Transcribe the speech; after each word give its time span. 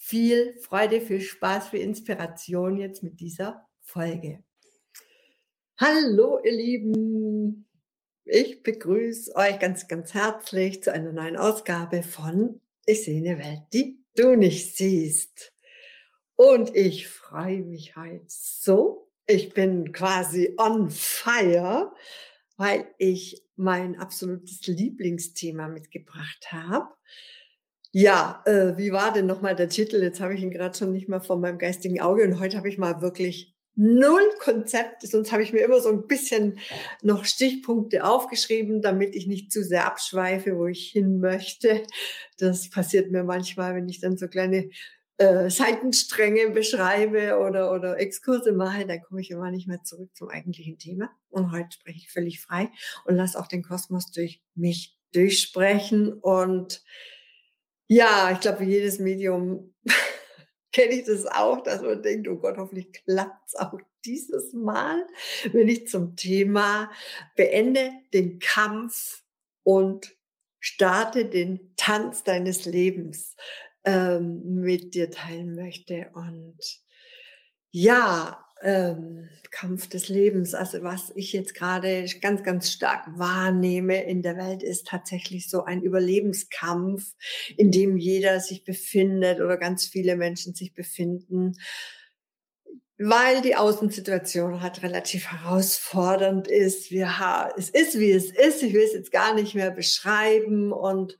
viel 0.00 0.58
Freude, 0.60 1.00
viel 1.02 1.20
Spaß, 1.20 1.68
viel 1.68 1.80
Inspiration 1.80 2.78
jetzt 2.78 3.02
mit 3.02 3.20
dieser 3.20 3.68
Folge. 3.82 4.42
Hallo, 5.76 6.40
ihr 6.42 6.52
Lieben. 6.52 7.68
Ich 8.24 8.62
begrüße 8.62 9.36
euch 9.36 9.58
ganz, 9.58 9.88
ganz 9.88 10.14
herzlich 10.14 10.82
zu 10.82 10.92
einer 10.92 11.12
neuen 11.12 11.36
Ausgabe 11.36 12.02
von 12.02 12.60
Ich 12.86 13.04
sehe 13.04 13.18
eine 13.18 13.38
Welt, 13.38 13.62
die 13.74 14.02
du 14.16 14.36
nicht 14.36 14.76
siehst. 14.76 15.52
Und 16.34 16.74
ich 16.74 17.06
freue 17.06 17.62
mich 17.62 17.94
heute 17.94 18.24
so. 18.26 19.10
Ich 19.26 19.52
bin 19.52 19.92
quasi 19.92 20.54
on 20.56 20.88
fire, 20.90 21.92
weil 22.56 22.86
ich 22.96 23.44
mein 23.54 23.98
absolutes 23.98 24.66
Lieblingsthema 24.66 25.68
mitgebracht 25.68 26.52
habe. 26.52 26.88
Ja, 27.92 28.42
äh, 28.46 28.76
wie 28.76 28.92
war 28.92 29.12
denn 29.12 29.26
nochmal 29.26 29.56
der 29.56 29.68
Titel? 29.68 30.00
Jetzt 30.02 30.20
habe 30.20 30.34
ich 30.34 30.42
ihn 30.42 30.52
gerade 30.52 30.78
schon 30.78 30.92
nicht 30.92 31.08
mal 31.08 31.20
vor 31.20 31.36
meinem 31.38 31.58
geistigen 31.58 32.00
Auge 32.00 32.22
und 32.24 32.38
heute 32.38 32.56
habe 32.56 32.68
ich 32.68 32.78
mal 32.78 33.02
wirklich 33.02 33.54
null 33.74 34.22
Konzept, 34.38 35.02
sonst 35.02 35.32
habe 35.32 35.42
ich 35.42 35.52
mir 35.52 35.60
immer 35.60 35.80
so 35.80 35.88
ein 35.88 36.06
bisschen 36.06 36.58
noch 37.02 37.24
Stichpunkte 37.24 38.04
aufgeschrieben, 38.04 38.82
damit 38.82 39.16
ich 39.16 39.26
nicht 39.26 39.50
zu 39.50 39.64
sehr 39.64 39.86
abschweife, 39.86 40.56
wo 40.56 40.66
ich 40.66 40.90
hin 40.90 41.18
möchte. 41.18 41.82
Das 42.38 42.70
passiert 42.70 43.10
mir 43.10 43.24
manchmal, 43.24 43.74
wenn 43.74 43.88
ich 43.88 44.00
dann 44.00 44.16
so 44.16 44.28
kleine 44.28 44.70
äh, 45.18 45.50
Seitenstränge 45.50 46.50
beschreibe 46.50 47.38
oder, 47.38 47.72
oder 47.72 47.98
Exkurse 47.98 48.52
mache, 48.52 48.86
dann 48.86 49.02
komme 49.02 49.20
ich 49.20 49.30
immer 49.30 49.50
nicht 49.50 49.66
mehr 49.66 49.82
zurück 49.82 50.10
zum 50.14 50.28
eigentlichen 50.28 50.78
Thema. 50.78 51.10
Und 51.28 51.50
heute 51.52 51.72
spreche 51.72 51.98
ich 51.98 52.10
völlig 52.10 52.40
frei 52.40 52.70
und 53.04 53.16
lasse 53.16 53.38
auch 53.38 53.48
den 53.48 53.62
Kosmos 53.62 54.12
durch 54.12 54.42
mich 54.54 54.96
durchsprechen 55.12 56.12
und 56.12 56.82
ja, 57.92 58.30
ich 58.30 58.38
glaube, 58.38 58.62
jedes 58.62 59.00
Medium 59.00 59.74
kenne 60.72 60.92
ich 60.92 61.06
das 61.06 61.26
auch, 61.26 61.60
dass 61.64 61.82
man 61.82 62.00
denkt, 62.00 62.28
oh 62.28 62.36
Gott, 62.36 62.56
hoffentlich 62.56 62.92
klappt 62.92 63.48
es 63.48 63.56
auch 63.56 63.76
dieses 64.04 64.52
Mal, 64.52 65.04
wenn 65.50 65.66
ich 65.66 65.88
zum 65.88 66.14
Thema 66.14 66.88
beende 67.34 67.90
den 68.14 68.38
Kampf 68.38 69.24
und 69.64 70.16
starte 70.60 71.24
den 71.24 71.74
Tanz 71.76 72.22
deines 72.22 72.64
Lebens 72.64 73.34
ähm, 73.82 74.60
mit 74.60 74.94
dir 74.94 75.10
teilen 75.10 75.56
möchte. 75.56 76.12
Und 76.14 76.60
ja, 77.72 78.46
ähm, 78.62 79.28
Kampf 79.50 79.88
des 79.88 80.08
Lebens. 80.08 80.54
Also 80.54 80.82
was 80.82 81.12
ich 81.14 81.32
jetzt 81.32 81.54
gerade 81.54 82.06
ganz, 82.20 82.42
ganz 82.42 82.70
stark 82.70 83.06
wahrnehme 83.18 84.04
in 84.04 84.22
der 84.22 84.36
Welt, 84.36 84.62
ist 84.62 84.86
tatsächlich 84.86 85.50
so 85.50 85.64
ein 85.64 85.82
Überlebenskampf, 85.82 87.14
in 87.56 87.70
dem 87.70 87.96
jeder 87.96 88.40
sich 88.40 88.64
befindet 88.64 89.40
oder 89.40 89.56
ganz 89.56 89.86
viele 89.86 90.16
Menschen 90.16 90.54
sich 90.54 90.72
befinden, 90.72 91.56
weil 92.98 93.40
die 93.40 93.56
Außensituation 93.56 94.60
halt 94.60 94.82
relativ 94.82 95.26
herausfordernd 95.26 96.48
ist. 96.48 96.90
Wir 96.90 97.18
es 97.56 97.70
ist, 97.70 97.98
wie 97.98 98.12
es 98.12 98.30
ist. 98.30 98.62
Ich 98.62 98.74
will 98.74 98.84
es 98.84 98.92
jetzt 98.92 99.10
gar 99.10 99.34
nicht 99.34 99.54
mehr 99.54 99.70
beschreiben 99.70 100.70
und 100.70 101.18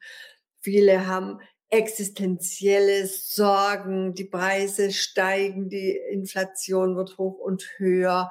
viele 0.60 1.06
haben 1.06 1.40
existenzielle 1.70 3.06
Sorgen, 3.06 4.14
die 4.14 4.24
Preise 4.24 4.90
steigen, 4.92 5.68
die 5.68 5.96
Inflation 6.10 6.96
wird 6.96 7.16
hoch 7.16 7.38
und 7.38 7.64
höher 7.76 8.30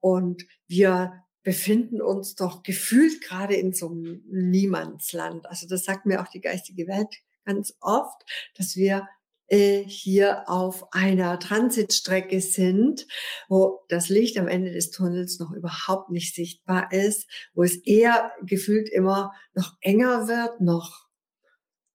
und 0.00 0.46
wir 0.66 1.24
befinden 1.42 2.00
uns 2.00 2.34
doch 2.34 2.62
gefühlt 2.62 3.20
gerade 3.22 3.54
in 3.54 3.72
so 3.72 3.88
einem 3.88 4.22
Niemandsland. 4.28 5.46
Also 5.46 5.66
das 5.68 5.84
sagt 5.84 6.06
mir 6.06 6.20
auch 6.20 6.28
die 6.28 6.40
geistige 6.40 6.86
Welt 6.88 7.14
ganz 7.44 7.76
oft, 7.80 8.22
dass 8.56 8.74
wir 8.74 9.06
äh, 9.48 9.84
hier 9.84 10.48
auf 10.48 10.92
einer 10.92 11.38
Transitstrecke 11.38 12.40
sind, 12.40 13.06
wo 13.48 13.84
das 13.88 14.08
Licht 14.08 14.38
am 14.38 14.48
Ende 14.48 14.72
des 14.72 14.90
Tunnels 14.90 15.38
noch 15.38 15.52
überhaupt 15.52 16.10
nicht 16.10 16.34
sichtbar 16.34 16.92
ist, 16.92 17.28
wo 17.54 17.62
es 17.62 17.76
eher 17.76 18.32
gefühlt 18.42 18.88
immer 18.88 19.32
noch 19.54 19.76
enger 19.80 20.26
wird, 20.26 20.60
noch 20.60 21.06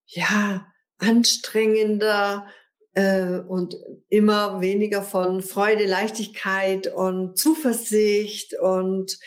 ja, 0.06 0.70
anstrengender 1.01 2.47
äh, 2.94 3.39
und 3.39 3.75
immer 4.09 4.62
weniger 4.62 5.01
von 5.01 5.41
Freude, 5.41 5.85
Leichtigkeit 5.85 6.88
und 6.88 7.38
Zuversicht 7.38 8.57
und 8.59 9.17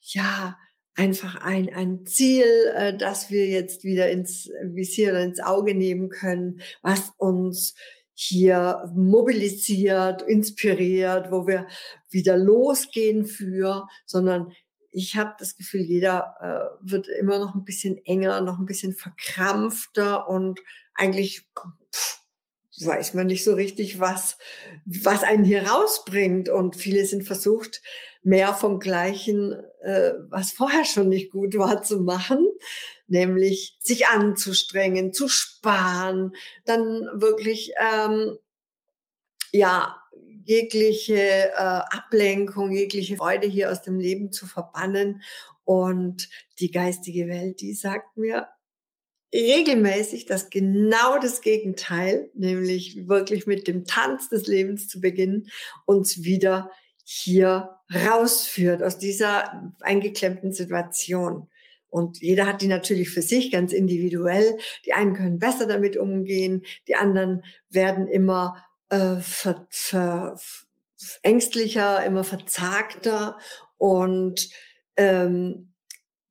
ja, 0.00 0.56
einfach 0.94 1.36
ein, 1.42 1.72
ein 1.74 2.04
Ziel, 2.06 2.72
äh, 2.74 2.96
das 2.96 3.30
wir 3.30 3.46
jetzt 3.46 3.84
wieder 3.84 4.10
ins 4.10 4.50
Visier 4.64 5.10
oder 5.10 5.22
ins 5.22 5.40
Auge 5.40 5.74
nehmen 5.74 6.10
können, 6.10 6.60
was 6.82 7.12
uns 7.16 7.74
hier 8.14 8.90
mobilisiert, 8.94 10.22
inspiriert, 10.22 11.30
wo 11.30 11.46
wir 11.46 11.66
wieder 12.10 12.36
losgehen 12.36 13.24
für, 13.24 13.86
sondern 14.04 14.52
ich 14.90 15.16
habe 15.16 15.34
das 15.38 15.56
Gefühl, 15.56 15.80
jeder 15.80 16.34
äh, 16.40 16.90
wird 16.90 17.08
immer 17.08 17.38
noch 17.38 17.54
ein 17.54 17.64
bisschen 17.64 17.96
enger, 18.04 18.42
noch 18.42 18.58
ein 18.58 18.66
bisschen 18.66 18.92
verkrampfter 18.92 20.28
und 20.28 20.60
eigentlich 20.94 21.42
pff, 21.58 22.22
weiß 22.84 23.14
man 23.14 23.26
nicht 23.26 23.44
so 23.44 23.54
richtig, 23.54 24.00
was, 24.00 24.38
was 24.84 25.22
einen 25.22 25.44
hier 25.44 25.68
rausbringt. 25.68 26.48
Und 26.48 26.76
viele 26.76 27.04
sind 27.04 27.24
versucht, 27.24 27.82
mehr 28.22 28.54
vom 28.54 28.78
Gleichen, 28.78 29.52
äh, 29.82 30.12
was 30.28 30.52
vorher 30.52 30.84
schon 30.84 31.08
nicht 31.08 31.30
gut 31.30 31.56
war, 31.56 31.82
zu 31.82 32.00
machen, 32.00 32.46
nämlich 33.06 33.76
sich 33.80 34.06
anzustrengen, 34.06 35.12
zu 35.12 35.28
sparen, 35.28 36.32
dann 36.64 37.08
wirklich, 37.14 37.72
ähm, 37.80 38.38
ja, 39.52 39.98
jegliche 40.44 41.50
äh, 41.52 41.54
Ablenkung, 41.56 42.72
jegliche 42.72 43.16
Freude 43.16 43.46
hier 43.46 43.70
aus 43.70 43.82
dem 43.82 43.98
Leben 44.00 44.32
zu 44.32 44.46
verbannen. 44.46 45.22
Und 45.64 46.28
die 46.58 46.72
geistige 46.72 47.28
Welt, 47.28 47.60
die 47.60 47.74
sagt 47.74 48.16
mir, 48.16 48.48
regelmäßig 49.32 50.26
das 50.26 50.50
genau 50.50 51.18
das 51.18 51.40
Gegenteil, 51.40 52.30
nämlich 52.34 53.08
wirklich 53.08 53.46
mit 53.46 53.66
dem 53.66 53.84
Tanz 53.84 54.28
des 54.28 54.46
Lebens 54.46 54.88
zu 54.88 55.00
beginnen, 55.00 55.48
uns 55.86 56.22
wieder 56.22 56.70
hier 57.04 57.70
rausführt 57.92 58.82
aus 58.82 58.98
dieser 58.98 59.72
eingeklemmten 59.80 60.52
Situation. 60.52 61.48
Und 61.88 62.22
jeder 62.22 62.46
hat 62.46 62.62
die 62.62 62.68
natürlich 62.68 63.10
für 63.10 63.20
sich 63.20 63.50
ganz 63.50 63.72
individuell. 63.72 64.58
Die 64.86 64.94
einen 64.94 65.14
können 65.14 65.38
besser 65.38 65.66
damit 65.66 65.96
umgehen, 65.96 66.64
die 66.88 66.94
anderen 66.94 67.44
werden 67.68 68.08
immer 68.08 68.64
äh, 68.88 69.16
ver, 69.16 69.66
ver, 69.70 70.38
ängstlicher, 71.22 72.04
immer 72.04 72.24
verzagter 72.24 73.38
und 73.76 74.48
ähm, 74.96 75.71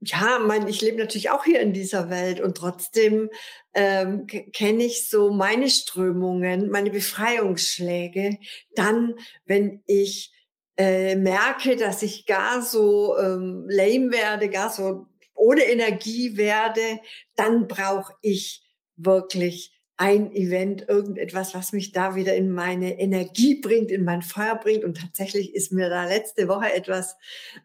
ja, 0.02 0.40
mein, 0.40 0.68
ich 0.68 0.82
lebe 0.82 0.98
natürlich 0.98 1.30
auch 1.30 1.46
hier 1.46 1.62
in 1.62 1.74
dieser 1.74 2.10
Welt 2.10 2.42
und 2.42 2.58
trotzdem 2.58 3.30
ähm, 3.74 4.26
kenne 4.28 4.84
ich 4.84 5.10
so 5.10 5.32
meine 5.32 5.70
Strömungen, 5.70 6.70
meine 6.70 6.90
Befreiungsschläge. 6.90 8.38
Dann, 8.76 9.14
wenn 9.46 9.84
ich 9.86 10.34
äh, 10.78 11.16
merke, 11.16 11.76
dass 11.76 12.02
ich 12.02 12.26
gar 12.26 12.64
so 12.64 13.16
ähm, 13.18 13.68
lame 13.70 14.12
werde, 14.12 14.50
gar 14.50 14.72
so 14.72 15.06
ohne 15.36 15.64
Energie 15.64 16.36
werde, 16.36 17.00
dann 17.36 17.68
brauche 17.68 18.14
ich 18.22 18.64
wirklich 18.96 19.81
ein 20.02 20.32
Event, 20.32 20.90
irgendetwas, 20.90 21.54
was 21.54 21.74
mich 21.74 21.92
da 21.92 22.16
wieder 22.16 22.36
in 22.36 22.50
meine 22.50 23.00
Energie 23.00 23.62
bringt, 23.62 23.92
in 23.92 24.04
mein 24.04 24.24
Feuer 24.24 24.56
bringt. 24.56 24.84
Und 24.84 25.00
tatsächlich 25.00 25.54
ist 25.54 25.72
mir 25.72 25.90
da 25.90 26.06
letzte 26.06 26.48
Woche 26.48 26.74
etwas 26.74 27.18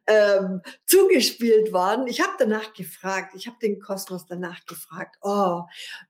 ähm, 0.07 0.61
zugespielt 0.85 1.73
worden. 1.73 2.07
Ich 2.09 2.21
habe 2.21 2.35
danach 2.39 2.75
gefragt, 2.75 3.33
ich 3.35 3.47
habe 3.47 3.57
den 3.63 3.81
Kosmos 3.81 4.27
danach 4.27 4.67
gefragt, 4.67 5.17
oh, 5.23 5.63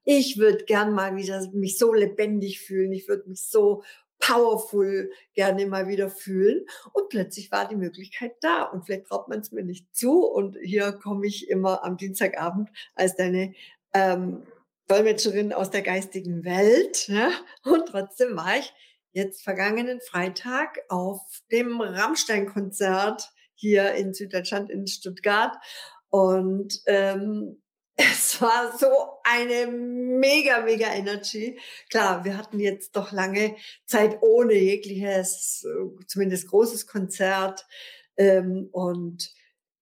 ich 0.03 0.37
würde 0.37 0.65
gern 0.65 0.95
mal 0.95 1.15
wieder 1.15 1.49
mich 1.53 1.79
so 1.79 1.95
lebendig 1.95 2.61
fühlen, 2.61 2.91
ich 2.91 3.07
würde 3.07 3.29
mich 3.29 3.45
so 3.45 3.85
powerful 4.19 5.13
gerne 5.33 5.65
mal 5.67 5.87
wieder 5.87 6.11
fühlen. 6.11 6.67
Und 6.93 7.09
plötzlich 7.09 7.53
war 7.53 7.69
die 7.69 7.77
Möglichkeit 7.77 8.33
da. 8.41 8.65
Und 8.65 8.85
vielleicht 8.85 9.07
traut 9.07 9.29
man 9.29 9.39
es 9.39 9.53
mir 9.53 9.63
nicht 9.63 9.95
zu. 9.95 10.25
Und 10.25 10.57
hier 10.61 10.91
komme 10.91 11.25
ich 11.25 11.49
immer 11.49 11.85
am 11.85 11.97
Dienstagabend 11.97 12.69
als 12.97 13.15
deine 13.15 13.55
ähm, 13.95 14.43
Dolmetscherin 14.89 15.53
aus 15.53 15.71
der 15.71 15.83
geistigen 15.83 16.45
Welt. 16.45 17.09
Ja? 17.09 17.31
Und 17.65 17.87
trotzdem 17.87 18.37
war 18.37 18.57
ich 18.59 18.73
jetzt 19.13 19.43
vergangenen 19.43 20.01
Freitag 20.01 20.79
auf 20.89 21.21
dem 21.51 21.81
Rammstein-Konzert 21.81 23.31
hier 23.55 23.95
in 23.95 24.13
Süddeutschland 24.13 24.71
in 24.71 24.87
Stuttgart. 24.87 25.57
Und 26.11 26.83
ähm, 26.87 27.63
es 27.97 28.41
war 28.41 28.77
so 28.79 28.89
eine 29.25 29.69
mega, 29.69 30.61
mega 30.61 30.93
Energy. 30.93 31.59
Klar, 31.91 32.25
wir 32.25 32.37
hatten 32.37 32.61
jetzt 32.61 32.95
doch 32.95 33.11
lange 33.11 33.57
Zeit 33.87 34.19
ohne 34.21 34.55
jegliches, 34.55 35.67
zumindest 36.07 36.49
großes 36.49 36.87
Konzert. 36.87 37.67
Ähm, 38.17 38.69
und 38.73 39.33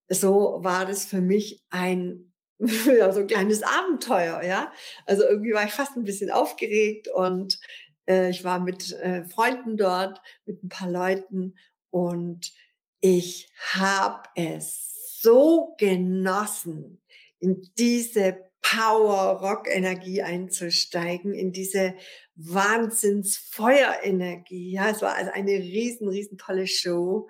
so 0.08 0.58
war 0.62 0.86
das 0.86 1.04
für 1.04 1.20
mich 1.20 1.64
ein 1.70 2.33
ja, 2.98 3.12
so 3.12 3.20
ein 3.20 3.26
kleines 3.26 3.62
Abenteuer, 3.62 4.42
ja. 4.42 4.72
Also 5.06 5.24
irgendwie 5.24 5.52
war 5.52 5.64
ich 5.64 5.72
fast 5.72 5.96
ein 5.96 6.04
bisschen 6.04 6.30
aufgeregt 6.30 7.08
und 7.08 7.58
äh, 8.06 8.30
ich 8.30 8.44
war 8.44 8.60
mit 8.60 8.92
äh, 8.92 9.24
Freunden 9.24 9.76
dort, 9.76 10.20
mit 10.44 10.62
ein 10.62 10.68
paar 10.68 10.90
Leuten 10.90 11.54
und 11.90 12.52
ich 13.00 13.50
habe 13.72 14.22
es 14.34 15.20
so 15.20 15.74
genossen, 15.78 17.02
in 17.38 17.70
diese 17.78 18.38
Power-Rock-Energie 18.62 20.22
einzusteigen, 20.22 21.34
in 21.34 21.52
diese 21.52 21.94
Wahnsinns-Feuerenergie. 22.36 24.72
Ja, 24.72 24.90
es 24.90 25.02
war 25.02 25.14
also 25.14 25.30
eine 25.32 25.52
riesen, 25.52 26.08
riesen 26.08 26.38
tolle 26.38 26.66
Show, 26.66 27.28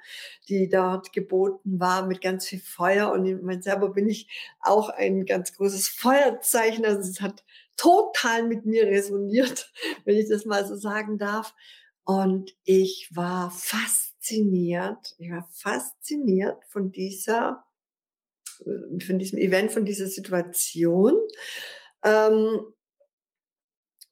die 0.48 0.68
dort 0.68 1.12
geboten 1.12 1.78
war 1.78 2.06
mit 2.06 2.20
ganz 2.20 2.46
viel 2.46 2.60
Feuer. 2.60 3.12
Und 3.12 3.26
ich 3.26 3.36
mein 3.42 3.62
selber 3.62 3.90
bin 3.90 4.08
ich 4.08 4.28
auch 4.60 4.88
ein 4.88 5.26
ganz 5.26 5.54
großes 5.54 5.88
Feuerzeichen. 5.88 6.84
Also 6.84 7.00
es 7.00 7.20
hat 7.20 7.44
total 7.76 8.46
mit 8.46 8.66
mir 8.66 8.86
resoniert, 8.86 9.72
wenn 10.04 10.16
ich 10.16 10.28
das 10.28 10.44
mal 10.44 10.66
so 10.66 10.76
sagen 10.76 11.18
darf. 11.18 11.54
Und 12.04 12.54
ich 12.64 13.08
war 13.12 13.50
fasziniert, 13.50 15.14
ich 15.18 15.30
war 15.30 15.48
fasziniert 15.52 16.62
von 16.68 16.92
dieser 16.92 17.64
von 19.04 19.18
diesem 19.18 19.38
Event, 19.38 19.72
von 19.72 19.84
dieser 19.84 20.06
Situation, 20.06 21.14
ähm, 22.04 22.60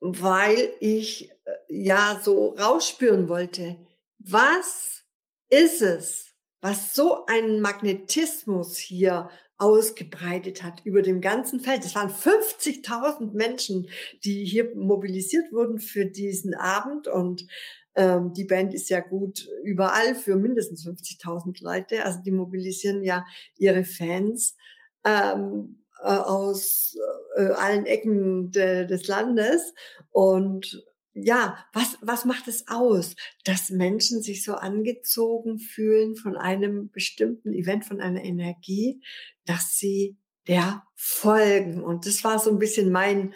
weil 0.02 0.74
ich 0.80 1.30
äh, 1.30 1.34
ja 1.68 2.20
so 2.22 2.56
rausspüren 2.58 3.28
wollte, 3.28 3.76
was 4.18 5.04
ist 5.48 5.80
es, 5.80 6.34
was 6.60 6.94
so 6.94 7.24
einen 7.26 7.60
Magnetismus 7.60 8.76
hier 8.76 9.30
ausgebreitet 9.58 10.64
hat 10.64 10.84
über 10.84 11.02
dem 11.02 11.20
ganzen 11.20 11.60
Feld. 11.60 11.84
Es 11.84 11.94
waren 11.94 12.10
50.000 12.10 13.32
Menschen, 13.32 13.88
die 14.24 14.44
hier 14.44 14.74
mobilisiert 14.74 15.52
wurden 15.52 15.78
für 15.78 16.04
diesen 16.04 16.54
Abend 16.54 17.06
und 17.06 17.46
ähm, 17.94 18.32
die 18.32 18.44
Band 18.44 18.74
ist 18.74 18.90
ja 18.90 18.98
gut 18.98 19.46
überall 19.62 20.16
für 20.16 20.34
mindestens 20.34 20.84
50.000 20.84 21.62
Leute. 21.62 22.04
Also 22.04 22.18
die 22.20 22.32
mobilisieren 22.32 23.04
ja 23.04 23.24
ihre 23.56 23.84
Fans 23.84 24.56
ähm, 25.04 25.84
äh, 26.02 26.08
aus 26.08 26.96
äh, 27.36 27.52
allen 27.52 27.86
Ecken 27.86 28.50
de, 28.50 28.86
des 28.86 29.06
Landes. 29.08 29.74
Und 30.10 30.84
ja, 31.14 31.58
was, 31.72 31.98
was 32.00 32.24
macht 32.24 32.48
es 32.48 32.68
aus, 32.68 33.16
dass 33.44 33.70
Menschen 33.70 34.22
sich 34.22 34.44
so 34.44 34.54
angezogen 34.54 35.58
fühlen 35.58 36.16
von 36.16 36.36
einem 36.36 36.90
bestimmten 36.90 37.52
Event, 37.52 37.84
von 37.84 38.00
einer 38.00 38.24
Energie, 38.24 39.02
dass 39.44 39.76
sie 39.76 40.16
der 40.48 40.84
folgen? 40.94 41.82
Und 41.82 42.06
das 42.06 42.24
war 42.24 42.38
so 42.38 42.50
ein 42.50 42.58
bisschen 42.58 42.90
mein 42.90 43.34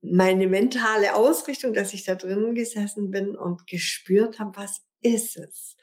meine 0.00 0.46
mentale 0.46 1.14
Ausrichtung, 1.14 1.72
dass 1.72 1.92
ich 1.92 2.04
da 2.04 2.14
drinnen 2.14 2.54
gesessen 2.54 3.10
bin 3.10 3.36
und 3.36 3.66
gespürt 3.66 4.38
habe, 4.38 4.56
was 4.56 4.82
ist 5.00 5.36
es? 5.36 5.76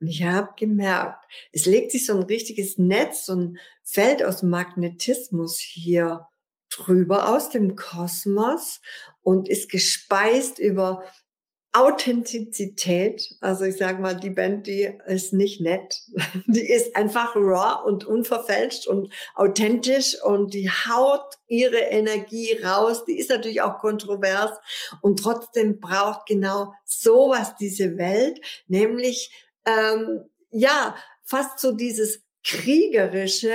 Und 0.00 0.08
ich 0.08 0.24
habe 0.24 0.50
gemerkt, 0.58 1.24
es 1.52 1.66
legt 1.66 1.92
sich 1.92 2.06
so 2.06 2.14
ein 2.14 2.24
richtiges 2.24 2.76
Netz, 2.76 3.26
so 3.26 3.36
ein 3.36 3.58
Feld 3.82 4.24
aus 4.24 4.42
Magnetismus 4.42 5.58
hier 5.58 6.26
drüber 6.76 7.28
aus 7.28 7.50
dem 7.50 7.76
Kosmos 7.76 8.80
und 9.22 9.48
ist 9.48 9.70
gespeist 9.70 10.58
über 10.58 11.04
Authentizität, 11.74 13.34
also 13.40 13.64
ich 13.64 13.78
sage 13.78 14.02
mal, 14.02 14.14
die 14.14 14.28
Band, 14.28 14.66
die 14.66 14.92
ist 15.06 15.32
nicht 15.32 15.62
nett, 15.62 16.02
die 16.46 16.70
ist 16.70 16.94
einfach 16.96 17.34
raw 17.34 17.82
und 17.86 18.04
unverfälscht 18.04 18.86
und 18.86 19.10
authentisch 19.34 20.22
und 20.22 20.52
die 20.52 20.68
haut 20.68 21.38
ihre 21.46 21.78
Energie 21.78 22.58
raus. 22.62 23.06
Die 23.06 23.18
ist 23.18 23.30
natürlich 23.30 23.62
auch 23.62 23.78
kontrovers 23.78 24.50
und 25.00 25.20
trotzdem 25.20 25.80
braucht 25.80 26.26
genau 26.26 26.74
sowas 26.84 27.54
diese 27.58 27.96
Welt, 27.96 28.38
nämlich 28.66 29.32
ähm, 29.64 30.28
ja 30.50 30.94
fast 31.24 31.58
so 31.58 31.72
dieses 31.72 32.22
kriegerische, 32.44 33.54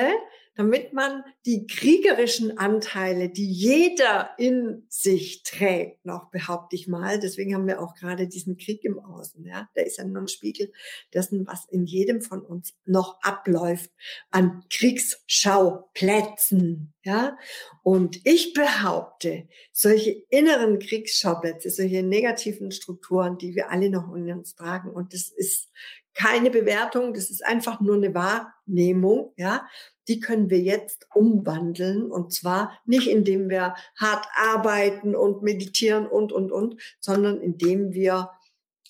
damit 0.58 0.92
man 0.92 1.24
die 1.46 1.66
kriegerischen 1.68 2.58
Anteile, 2.58 3.30
die 3.30 3.50
jeder 3.50 4.32
in 4.40 4.88
sich 4.90 5.44
trägt, 5.44 6.04
noch 6.04 6.32
behaupte 6.32 6.76
ich 6.76 6.88
mal, 6.88 7.20
deswegen 7.20 7.54
haben 7.54 7.68
wir 7.68 7.80
auch 7.80 7.94
gerade 7.94 8.28
diesen 8.28 8.58
Krieg 8.58 8.84
im 8.84 8.98
Außen, 9.00 9.46
ja, 9.46 9.70
der 9.76 9.86
ist 9.86 10.00
ja 10.00 10.04
nur 10.04 10.24
ein 10.24 10.28
Spiegel 10.28 10.72
dessen, 11.14 11.46
was 11.46 11.68
in 11.70 11.86
jedem 11.86 12.22
von 12.22 12.42
uns 12.42 12.74
noch 12.86 13.22
abläuft 13.22 13.92
an 14.32 14.64
Kriegsschauplätzen, 14.72 16.96
ja. 17.04 17.38
Und 17.84 18.20
ich 18.26 18.54
behaupte, 18.54 19.48
solche 19.72 20.24
inneren 20.30 20.80
Kriegsschauplätze, 20.80 21.70
solche 21.70 22.02
negativen 22.02 22.72
Strukturen, 22.72 23.38
die 23.38 23.54
wir 23.54 23.70
alle 23.70 23.92
noch 23.92 24.12
in 24.16 24.32
uns 24.32 24.56
tragen, 24.56 24.90
und 24.90 25.14
das 25.14 25.30
ist 25.30 25.70
keine 26.18 26.50
Bewertung, 26.50 27.14
das 27.14 27.30
ist 27.30 27.46
einfach 27.46 27.80
nur 27.80 27.96
eine 27.96 28.14
Wahrnehmung, 28.16 29.34
ja, 29.38 29.68
die 30.08 30.20
können 30.20 30.50
wir 30.50 30.60
jetzt 30.60 31.08
umwandeln 31.14 32.12
und 32.12 32.34
zwar 32.34 32.80
nicht 32.86 33.08
indem 33.08 33.50
wir 33.50 33.76
hart 33.98 34.26
arbeiten 34.36 35.16
und 35.16 35.44
meditieren 35.44 36.08
und, 36.08 36.32
und, 36.32 36.52
und, 36.52 36.82
sondern 37.00 37.40
indem 37.40 37.94
wir 37.94 38.32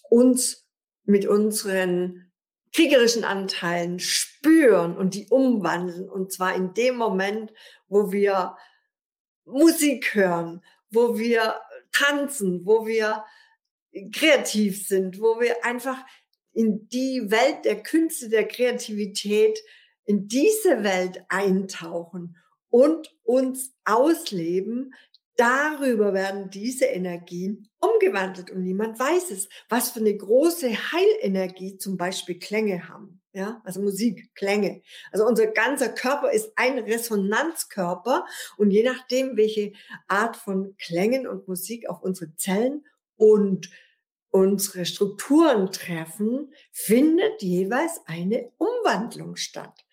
uns 0.10 0.66
mit 1.04 1.26
unseren 1.26 2.32
kriegerischen 2.74 3.26
Anteilen 3.26 4.00
spüren 4.00 4.96
und 4.96 5.14
die 5.14 5.28
umwandeln. 5.28 6.10
Und 6.10 6.32
zwar 6.32 6.56
in 6.56 6.74
dem 6.76 6.96
Moment, 6.96 7.52
wo 7.88 8.12
wir 8.12 8.56
Musik 9.46 10.14
hören, 10.14 10.64
wo 10.92 11.18
wir 11.18 11.60
tanzen, 11.92 12.66
wo 12.66 12.86
wir 12.86 13.26
kreativ 14.14 14.88
sind, 14.88 15.20
wo 15.20 15.40
wir 15.40 15.66
einfach 15.66 15.98
in 16.58 16.90
die 16.90 17.30
Welt 17.30 17.66
der 17.66 17.84
Künste, 17.84 18.30
der 18.30 18.48
Kreativität 18.48 19.60
in 20.06 20.28
diese 20.28 20.84
Welt 20.84 21.22
eintauchen 21.30 22.36
und 22.70 23.16
uns 23.22 23.76
ausleben, 23.86 24.92
darüber 25.36 26.16
werden 26.16 26.50
diese 26.50 26.86
Energien 26.86 27.70
umgewandelt 27.80 28.50
und 28.50 28.64
niemand 28.64 29.00
weiß 29.00 29.30
es, 29.30 29.50
was 29.70 29.92
für 29.92 30.00
eine 30.00 30.18
große 30.18 30.72
Heilenergie 30.72 31.78
zum 31.78 31.96
Beispiel 31.96 32.40
Klänge 32.40 32.90
haben. 32.90 33.22
Ja, 33.34 33.62
also 33.64 33.80
Musik, 33.80 34.32
Klänge. 34.34 34.82
Also 35.12 35.28
unser 35.28 35.46
ganzer 35.46 35.90
Körper 35.90 36.32
ist 36.32 36.54
ein 36.56 36.80
Resonanzkörper 36.80 38.26
und 38.58 38.72
je 38.72 38.82
nachdem, 38.82 39.38
welche 39.38 39.74
Art 40.08 40.36
von 40.36 40.76
Klängen 40.80 41.28
und 41.28 41.48
Musik 41.48 41.88
auf 41.88 42.02
unsere 42.02 42.34
Zellen 42.36 42.84
und 43.16 43.70
unsere 44.38 44.86
Strukturen 44.86 45.72
treffen, 45.72 46.54
findet 46.72 47.42
jeweils 47.42 48.02
eine 48.06 48.52
Umwandlung 48.58 49.36
statt 49.36 49.84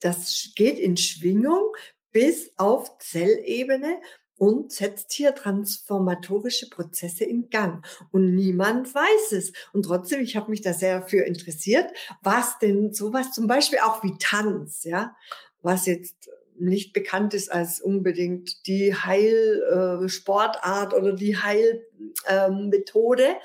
das 0.00 0.52
geht 0.54 0.78
in 0.78 0.96
Schwingung 0.96 1.74
bis 2.10 2.50
auf 2.56 2.98
Zellebene 2.98 4.00
und 4.36 4.72
setzt 4.72 5.12
hier 5.12 5.34
transformatorische 5.34 6.68
Prozesse 6.68 7.24
in 7.24 7.48
Gang. 7.48 7.86
Und 8.10 8.34
niemand 8.34 8.92
weiß 8.94 9.32
es. 9.32 9.52
Und 9.72 9.84
trotzdem, 9.84 10.20
ich 10.20 10.36
habe 10.36 10.50
mich 10.50 10.62
da 10.62 10.72
sehr 10.72 11.06
für 11.06 11.22
interessiert, 11.22 11.90
was 12.22 12.58
denn 12.58 12.92
sowas 12.92 13.32
zum 13.32 13.46
Beispiel 13.46 13.78
auch 13.78 14.02
wie 14.02 14.16
Tanz, 14.18 14.84
ja, 14.84 15.14
was 15.62 15.86
jetzt 15.86 16.28
nicht 16.58 16.92
bekannt 16.92 17.34
ist 17.34 17.50
als 17.50 17.80
unbedingt 17.80 18.66
die 18.66 18.94
Heilsportart 18.94 20.92
äh, 20.92 20.96
oder 20.96 21.12
die 21.12 21.36
Heilmethode 21.36 23.24
ähm, 23.24 23.36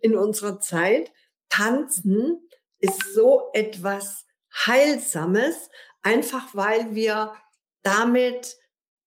in 0.00 0.16
unserer 0.16 0.60
Zeit. 0.60 1.12
Tanzen 1.48 2.48
ist 2.78 3.14
so 3.14 3.50
etwas 3.52 4.26
Heilsames, 4.66 5.70
einfach 6.02 6.54
weil 6.54 6.94
wir 6.94 7.34
damit 7.82 8.56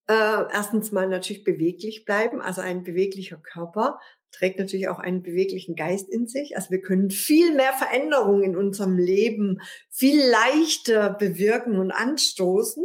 äh, 0.08 0.14
erstens 0.14 0.92
mal 0.92 1.08
natürlich 1.08 1.44
beweglich 1.44 2.06
bleiben, 2.06 2.42
also 2.42 2.62
ein 2.62 2.84
beweglicher 2.84 3.38
Körper 3.38 4.00
trägt 4.36 4.60
natürlich 4.60 4.90
auch 4.90 5.00
einen 5.00 5.24
beweglichen 5.24 5.76
Geist 5.76 6.10
in 6.10 6.28
sich. 6.28 6.56
Also 6.56 6.72
wir 6.72 6.82
können 6.82 7.10
viel 7.10 7.56
mehr 7.56 7.74
Veränderungen 7.74 8.44
in 8.44 8.58
unserem 8.58 8.98
Leben 8.98 9.62
viel 9.90 10.22
leichter 10.22 11.14
bewirken 11.14 11.80
und 11.80 11.92
anstoßen, 11.92 12.84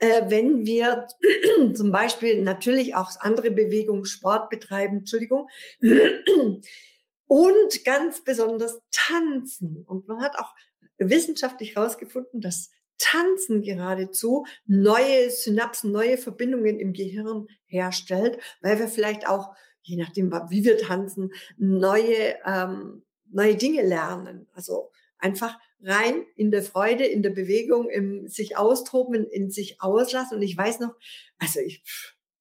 wenn 0.00 0.64
wir 0.66 1.06
zum 1.74 1.92
Beispiel 1.92 2.42
natürlich 2.42 2.94
auch 2.94 3.10
andere 3.20 3.50
Bewegungen, 3.50 4.04
Sport 4.04 4.50
betreiben, 4.50 4.98
Entschuldigung, 4.98 5.48
und 7.26 7.84
ganz 7.84 8.24
besonders 8.24 8.80
tanzen. 8.90 9.84
Und 9.86 10.08
man 10.08 10.20
hat 10.20 10.38
auch 10.38 10.54
wissenschaftlich 10.98 11.76
herausgefunden, 11.76 12.40
dass 12.40 12.70
Tanzen 12.98 13.62
geradezu 13.62 14.46
neue 14.66 15.30
Synapsen, 15.30 15.90
neue 15.90 16.18
Verbindungen 16.18 16.78
im 16.78 16.92
Gehirn 16.92 17.46
herstellt, 17.66 18.38
weil 18.60 18.78
wir 18.78 18.88
vielleicht 18.88 19.26
auch, 19.26 19.54
je 19.82 19.96
nachdem, 19.96 20.30
wie 20.50 20.64
wir 20.64 20.76
tanzen, 20.78 21.32
neue, 21.56 22.36
ähm, 22.44 23.02
neue 23.30 23.56
Dinge 23.56 23.82
lernen. 23.82 24.48
Also 24.54 24.90
einfach 25.20 25.58
rein 25.82 26.24
in 26.36 26.50
der 26.50 26.62
Freude, 26.62 27.04
in 27.04 27.22
der 27.22 27.30
Bewegung, 27.30 27.88
im 27.88 28.28
sich 28.28 28.56
austoben, 28.56 29.24
in, 29.24 29.50
sich 29.50 29.80
auslassen. 29.80 30.36
Und 30.36 30.42
ich 30.42 30.56
weiß 30.56 30.80
noch, 30.80 30.94
also 31.38 31.60
ich, 31.60 31.82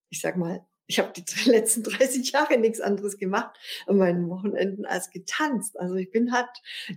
ich 0.10 0.22
sag 0.22 0.38
mal, 0.38 0.66
ich 0.88 1.00
habe 1.00 1.14
die 1.16 1.24
letzten 1.50 1.84
30 1.84 2.32
Jahre 2.32 2.58
nichts 2.58 2.82
anderes 2.82 3.18
gemacht 3.18 3.56
an 3.88 3.98
meinen 3.98 4.30
Wochenenden 4.30 4.86
als 4.86 5.10
getanzt. 5.10 5.80
Also 5.80 5.96
ich 5.96 6.12
bin 6.12 6.34
halt 6.34 6.50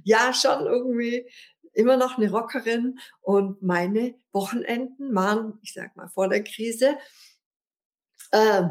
ja 0.02 0.32
schon 0.34 0.66
irgendwie 0.66 1.28
immer 1.74 1.96
noch 1.96 2.18
eine 2.18 2.30
Rockerin 2.30 2.98
und 3.20 3.62
meine 3.62 4.14
Wochenenden 4.32 5.14
waren, 5.14 5.58
ich 5.62 5.72
sag 5.72 5.96
mal, 5.96 6.08
vor 6.08 6.28
der 6.28 6.42
Krise, 6.42 6.96
äh, 8.30 8.62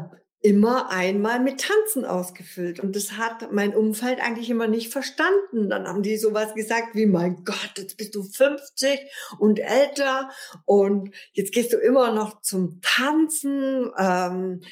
immer 0.42 0.90
einmal 0.90 1.38
mit 1.38 1.60
Tanzen 1.60 2.04
ausgefüllt. 2.04 2.80
Und 2.80 2.96
das 2.96 3.12
hat 3.12 3.52
mein 3.52 3.74
Umfeld 3.74 4.20
eigentlich 4.20 4.50
immer 4.50 4.66
nicht 4.66 4.92
verstanden. 4.92 5.70
Dann 5.70 5.86
haben 5.86 6.02
die 6.02 6.16
sowas 6.16 6.54
gesagt 6.54 6.94
wie, 6.94 7.06
mein 7.06 7.44
Gott, 7.44 7.72
jetzt 7.76 7.96
bist 7.96 8.14
du 8.16 8.24
50 8.24 8.98
und 9.38 9.60
älter 9.60 10.30
und 10.64 11.14
jetzt 11.32 11.52
gehst 11.52 11.72
du 11.72 11.76
immer 11.76 12.12
noch 12.12 12.40
zum 12.40 12.80
Tanzen. 12.82 13.92
Ähm, 13.96 14.62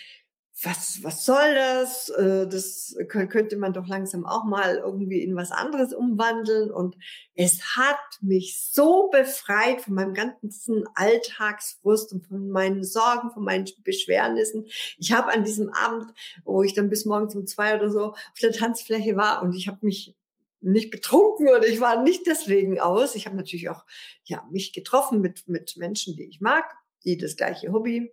was, 0.62 1.02
was 1.02 1.24
soll 1.24 1.54
das? 1.54 2.08
Äh, 2.10 2.46
das 2.46 2.96
könnte 3.08 3.56
man 3.56 3.72
doch 3.72 3.86
langsam 3.86 4.26
auch 4.26 4.44
mal 4.44 4.76
irgendwie 4.76 5.22
in 5.22 5.34
was 5.34 5.52
anderes 5.52 5.94
umwandeln. 5.94 6.70
Und 6.70 6.96
es 7.34 7.76
hat 7.76 7.98
mich 8.20 8.58
so 8.70 9.08
befreit 9.10 9.80
von 9.80 9.94
meinem 9.94 10.14
ganzen 10.14 10.84
Alltagsfrust 10.94 12.12
und 12.12 12.26
von 12.26 12.50
meinen 12.50 12.84
Sorgen, 12.84 13.30
von 13.30 13.44
meinen 13.44 13.66
Beschwernissen. 13.84 14.66
Ich 14.98 15.12
habe 15.12 15.32
an 15.32 15.44
diesem 15.44 15.70
Abend, 15.70 16.12
wo 16.44 16.62
ich 16.62 16.74
dann 16.74 16.90
bis 16.90 17.04
morgens 17.06 17.34
um 17.34 17.46
zwei 17.46 17.76
oder 17.76 17.90
so 17.90 18.12
auf 18.12 18.38
der 18.42 18.52
Tanzfläche 18.52 19.16
war 19.16 19.42
und 19.42 19.54
ich 19.54 19.68
habe 19.68 19.78
mich 19.82 20.14
nicht 20.60 20.90
betrunken 20.90 21.48
oder 21.48 21.66
ich 21.66 21.80
war 21.80 22.02
nicht 22.02 22.26
deswegen 22.26 22.80
aus. 22.80 23.14
Ich 23.14 23.26
habe 23.26 23.36
natürlich 23.36 23.70
auch 23.70 23.86
ja 24.24 24.46
mich 24.50 24.74
getroffen 24.74 25.22
mit 25.22 25.48
mit 25.48 25.78
Menschen, 25.78 26.16
die 26.16 26.24
ich 26.24 26.42
mag, 26.42 26.74
die 27.04 27.16
das 27.16 27.36
gleiche 27.36 27.72
Hobby 27.72 28.12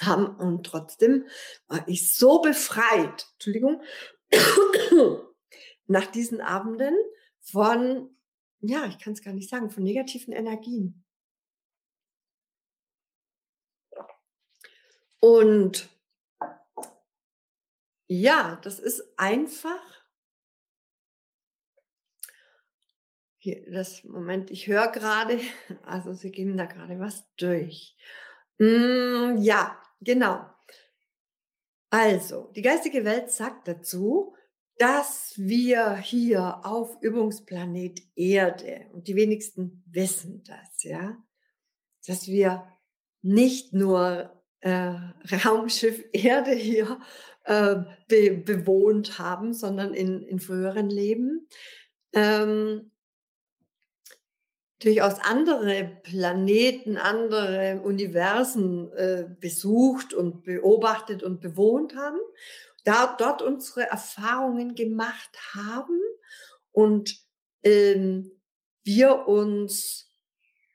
haben 0.00 0.26
und 0.36 0.64
trotzdem 0.64 1.26
war 1.68 1.86
ich 1.88 2.14
so 2.14 2.40
befreit, 2.40 3.26
Entschuldigung, 3.34 3.82
nach 5.86 6.06
diesen 6.06 6.40
Abenden 6.40 6.94
von, 7.40 8.16
ja, 8.60 8.86
ich 8.86 8.98
kann 8.98 9.12
es 9.12 9.22
gar 9.22 9.32
nicht 9.32 9.50
sagen, 9.50 9.70
von 9.70 9.82
negativen 9.82 10.32
Energien. 10.32 11.04
Und 15.20 15.88
ja, 18.06 18.56
das 18.62 18.78
ist 18.78 19.02
einfach. 19.16 19.80
Hier, 23.38 23.70
das 23.70 24.04
Moment, 24.04 24.50
ich 24.50 24.66
höre 24.66 24.88
gerade, 24.88 25.40
also 25.82 26.12
Sie 26.12 26.30
geben 26.30 26.56
da 26.56 26.66
gerade 26.66 26.98
was 27.00 27.24
durch. 27.36 27.96
Mm, 28.58 29.36
ja, 29.38 29.82
Genau. 30.04 30.44
Also, 31.90 32.50
die 32.56 32.62
geistige 32.62 33.04
Welt 33.04 33.30
sagt 33.30 33.68
dazu, 33.68 34.34
dass 34.78 35.34
wir 35.36 35.96
hier 35.96 36.60
auf 36.64 36.96
Übungsplanet 37.00 38.00
Erde, 38.16 38.86
und 38.92 39.06
die 39.06 39.14
wenigsten 39.14 39.84
wissen 39.86 40.42
das, 40.44 40.82
ja, 40.82 41.16
dass 42.06 42.26
wir 42.26 42.66
nicht 43.22 43.72
nur 43.72 44.42
äh, 44.60 44.94
Raumschiff 45.44 46.04
Erde 46.12 46.52
hier 46.52 46.98
äh, 47.44 47.76
be 48.08 48.42
bewohnt 48.44 49.18
haben, 49.18 49.52
sondern 49.52 49.94
in, 49.94 50.22
in 50.22 50.40
früheren 50.40 50.90
Leben, 50.90 51.46
ähm, 52.12 52.90
durchaus 54.84 55.18
andere 55.20 55.98
Planeten, 56.02 56.96
andere 56.96 57.80
Universen 57.82 58.92
äh, 58.92 59.24
besucht 59.40 60.12
und 60.12 60.44
beobachtet 60.44 61.22
und 61.22 61.40
bewohnt 61.40 61.96
haben, 61.96 62.18
da 62.84 63.16
dort 63.18 63.40
unsere 63.40 63.88
Erfahrungen 63.88 64.74
gemacht 64.74 65.30
haben 65.54 66.00
und 66.72 67.16
ähm, 67.62 68.30
wir 68.82 69.26
uns 69.26 70.10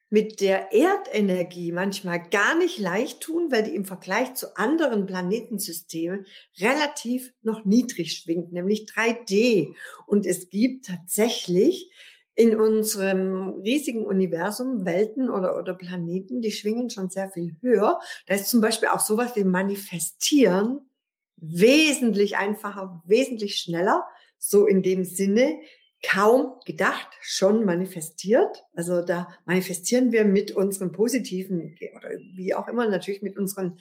mit 0.09 0.41
der 0.41 0.73
Erdenergie 0.73 1.71
manchmal 1.71 2.27
gar 2.29 2.57
nicht 2.57 2.79
leicht 2.79 3.21
tun, 3.21 3.51
weil 3.51 3.61
die 3.61 3.75
im 3.75 3.85
Vergleich 3.85 4.33
zu 4.33 4.57
anderen 4.57 5.05
Planetensystemen 5.05 6.25
relativ 6.59 7.31
noch 7.43 7.63
niedrig 7.63 8.13
schwingt, 8.13 8.51
nämlich 8.51 8.87
3D. 8.89 9.75
Und 10.07 10.25
es 10.25 10.49
gibt 10.49 10.87
tatsächlich 10.87 11.91
in 12.39 12.57
unserem 12.57 13.59
riesigen 13.65 14.05
Universum 14.05 14.85
Welten 14.85 15.29
oder, 15.29 15.57
oder 15.57 15.73
Planeten, 15.73 16.41
die 16.41 16.53
schwingen 16.53 16.89
schon 16.89 17.09
sehr 17.09 17.29
viel 17.29 17.57
höher. 17.59 17.99
Da 18.27 18.35
ist 18.35 18.47
zum 18.47 18.61
Beispiel 18.61 18.87
auch 18.87 19.01
sowas 19.01 19.35
wie 19.35 19.43
Manifestieren 19.43 20.89
wesentlich 21.35 22.37
einfacher, 22.37 23.03
wesentlich 23.05 23.57
schneller. 23.57 24.05
So 24.37 24.67
in 24.67 24.83
dem 24.83 25.03
Sinne, 25.03 25.59
kaum 26.01 26.53
gedacht, 26.65 27.09
schon 27.19 27.65
manifestiert. 27.65 28.63
Also 28.73 29.01
da 29.01 29.27
manifestieren 29.43 30.13
wir 30.13 30.23
mit 30.23 30.51
unseren 30.51 30.93
positiven 30.93 31.75
oder 31.97 32.11
wie 32.35 32.53
auch 32.53 32.69
immer 32.69 32.87
natürlich 32.87 33.21
mit 33.21 33.37
unseren 33.37 33.77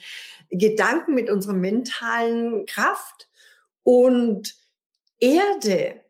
Gedanken, 0.49 1.15
mit 1.15 1.29
unserer 1.29 1.53
mentalen 1.53 2.65
Kraft. 2.65 3.29
Und 3.83 4.53
Erde 5.21 6.01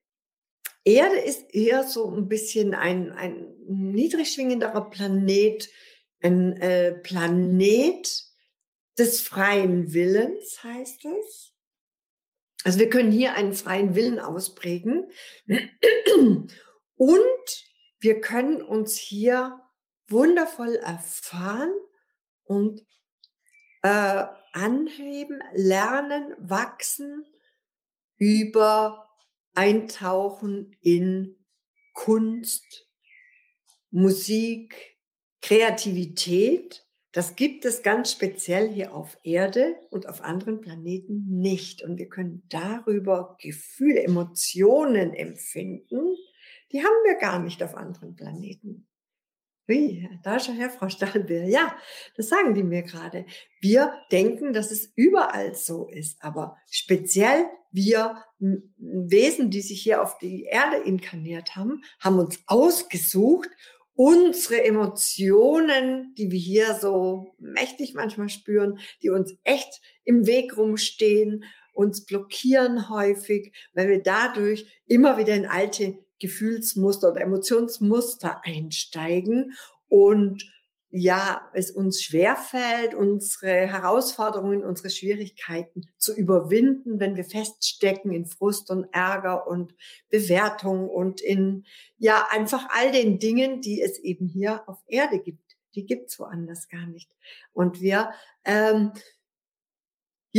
Erde 0.93 1.17
ist 1.17 1.53
eher 1.53 1.83
so 1.83 2.09
ein 2.09 2.27
bisschen 2.27 2.73
ein, 2.73 3.11
ein 3.11 3.53
niedrig 3.67 4.33
schwingenderer 4.33 4.89
Planet, 4.89 5.69
ein 6.21 6.57
äh, 6.57 6.93
Planet 6.93 8.25
des 8.97 9.21
freien 9.21 9.93
Willens, 9.93 10.63
heißt 10.63 11.05
es. 11.05 11.53
Also 12.63 12.79
wir 12.79 12.89
können 12.89 13.11
hier 13.11 13.35
einen 13.35 13.53
freien 13.53 13.95
Willen 13.95 14.19
ausprägen 14.19 15.09
und 16.95 17.65
wir 17.99 18.19
können 18.19 18.61
uns 18.61 18.97
hier 18.97 19.61
wundervoll 20.07 20.75
erfahren 20.75 21.71
und 22.43 22.85
äh, 23.83 24.25
anheben, 24.51 25.41
lernen, 25.53 26.35
wachsen 26.39 27.25
über 28.17 29.08
eintauchen 29.53 30.75
in 30.81 31.35
Kunst, 31.93 32.87
Musik, 33.91 34.97
Kreativität. 35.41 36.85
Das 37.11 37.35
gibt 37.35 37.65
es 37.65 37.81
ganz 37.81 38.11
speziell 38.11 38.69
hier 38.69 38.93
auf 38.93 39.17
Erde 39.23 39.75
und 39.89 40.07
auf 40.07 40.21
anderen 40.21 40.61
Planeten 40.61 41.25
nicht. 41.27 41.81
Und 41.81 41.97
wir 41.97 42.07
können 42.07 42.43
darüber 42.49 43.37
Gefühle, 43.41 44.03
Emotionen 44.03 45.13
empfinden, 45.13 46.15
die 46.71 46.83
haben 46.83 47.03
wir 47.03 47.15
gar 47.15 47.39
nicht 47.39 47.63
auf 47.63 47.75
anderen 47.75 48.15
Planeten. 48.15 48.87
Wie, 49.65 50.09
da 50.23 50.39
schon 50.39 50.55
her, 50.55 50.71
Frau 50.71 50.89
Stahlbeer. 50.89 51.47
Ja, 51.47 51.77
das 52.15 52.29
sagen 52.29 52.55
die 52.55 52.63
mir 52.63 52.81
gerade. 52.81 53.25
Wir 53.59 53.93
denken, 54.11 54.51
dass 54.51 54.71
es 54.71 54.91
überall 54.95 55.53
so 55.53 55.87
ist, 55.87 56.23
aber 56.23 56.57
speziell 56.71 57.45
wir 57.71 58.23
Wesen, 58.39 59.51
die 59.51 59.61
sich 59.61 59.81
hier 59.81 60.01
auf 60.01 60.17
die 60.17 60.43
Erde 60.43 60.77
inkarniert 60.77 61.55
haben, 61.55 61.83
haben 61.99 62.19
uns 62.19 62.39
ausgesucht, 62.47 63.49
unsere 63.93 64.63
Emotionen, 64.63 66.15
die 66.17 66.31
wir 66.31 66.39
hier 66.39 66.73
so 66.75 67.35
mächtig 67.37 67.93
manchmal 67.95 68.29
spüren, 68.29 68.79
die 69.03 69.09
uns 69.09 69.35
echt 69.43 69.81
im 70.05 70.25
Weg 70.25 70.55
rumstehen, 70.55 71.43
uns 71.73 72.05
blockieren 72.05 72.89
häufig, 72.89 73.53
weil 73.73 73.89
wir 73.89 74.01
dadurch 74.01 74.65
immer 74.85 75.17
wieder 75.17 75.35
in 75.35 75.45
alte 75.45 75.97
Gefühlsmuster 76.19 77.11
oder 77.11 77.21
Emotionsmuster 77.21 78.41
einsteigen 78.45 79.53
und 79.89 80.49
ja, 80.91 81.47
es 81.53 81.69
uns 81.69 82.01
schwerfällt, 82.01 82.95
unsere 82.95 83.67
Herausforderungen, 83.67 84.63
unsere 84.63 84.89
Schwierigkeiten 84.89 85.87
zu 85.97 86.15
überwinden, 86.15 86.99
wenn 86.99 87.15
wir 87.15 87.25
feststecken 87.25 88.11
in 88.11 88.25
Frust 88.25 88.71
und 88.71 88.85
Ärger 88.91 89.47
und 89.47 89.75
Bewertung 90.09 90.89
und 90.89 91.21
in, 91.21 91.65
ja, 91.97 92.27
einfach 92.31 92.67
all 92.71 92.91
den 92.91 93.19
Dingen, 93.19 93.61
die 93.61 93.81
es 93.81 93.99
eben 93.99 94.27
hier 94.27 94.67
auf 94.67 94.79
Erde 94.87 95.19
gibt. 95.19 95.57
Die 95.75 95.85
gibt's 95.85 96.19
woanders 96.19 96.69
gar 96.69 96.87
nicht. 96.87 97.15
Und 97.53 97.81
wir, 97.81 98.11
ähm, 98.43 98.91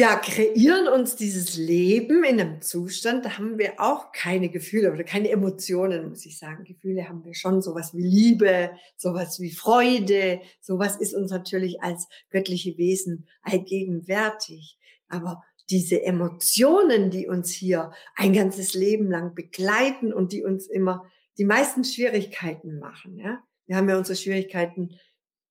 ja, 0.01 0.17
kreieren 0.17 0.89
uns 0.89 1.15
dieses 1.15 1.59
Leben 1.59 2.25
in 2.25 2.41
einem 2.41 2.63
Zustand, 2.63 3.27
da 3.27 3.37
haben 3.37 3.59
wir 3.59 3.75
auch 3.77 4.13
keine 4.13 4.49
Gefühle 4.49 4.95
oder 4.95 5.05
keine 5.05 5.29
Emotionen, 5.29 6.09
muss 6.09 6.25
ich 6.25 6.39
sagen. 6.39 6.65
Gefühle 6.65 7.07
haben 7.07 7.23
wir 7.23 7.35
schon, 7.35 7.61
sowas 7.61 7.93
wie 7.93 8.03
Liebe, 8.03 8.71
sowas 8.97 9.41
wie 9.41 9.51
Freude, 9.51 10.41
sowas 10.63 10.97
ist 10.97 11.15
uns 11.15 11.31
natürlich 11.31 11.83
als 11.83 12.09
göttliche 12.31 12.79
Wesen 12.79 13.29
allgegenwärtig. 13.43 14.79
Aber 15.09 15.43
diese 15.69 16.03
Emotionen, 16.03 17.11
die 17.11 17.27
uns 17.27 17.51
hier 17.51 17.93
ein 18.17 18.33
ganzes 18.33 18.73
Leben 18.73 19.11
lang 19.11 19.35
begleiten 19.35 20.15
und 20.15 20.33
die 20.33 20.43
uns 20.43 20.67
immer 20.67 21.05
die 21.37 21.45
meisten 21.45 21.85
Schwierigkeiten 21.85 22.79
machen, 22.79 23.19
ja. 23.19 23.43
Wir 23.67 23.77
haben 23.77 23.89
ja 23.91 23.99
unsere 23.99 24.17
Schwierigkeiten, 24.17 24.97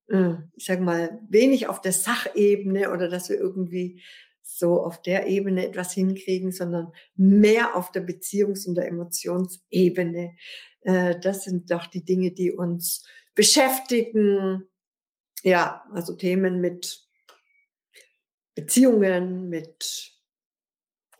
äh, 0.07 0.33
ich 0.55 0.65
sage 0.65 0.81
mal, 0.81 1.21
wenig 1.29 1.67
auf 1.67 1.81
der 1.81 1.93
Sachebene 1.93 2.91
oder 2.91 3.09
dass 3.09 3.29
wir 3.29 3.37
irgendwie 3.37 4.01
so 4.57 4.83
auf 4.83 5.01
der 5.01 5.27
Ebene 5.27 5.67
etwas 5.67 5.93
hinkriegen, 5.93 6.51
sondern 6.51 6.91
mehr 7.15 7.75
auf 7.75 7.91
der 7.91 8.05
Beziehungs- 8.05 8.67
und 8.67 8.75
der 8.75 8.87
Emotionsebene. 8.87 10.35
Äh, 10.81 11.19
das 11.19 11.43
sind 11.43 11.71
doch 11.71 11.87
die 11.87 12.03
Dinge, 12.03 12.31
die 12.31 12.51
uns 12.51 13.05
beschäftigen. 13.35 14.67
Ja, 15.43 15.85
also 15.93 16.15
Themen 16.15 16.59
mit 16.59 17.07
Beziehungen, 18.55 19.49
mit 19.49 20.13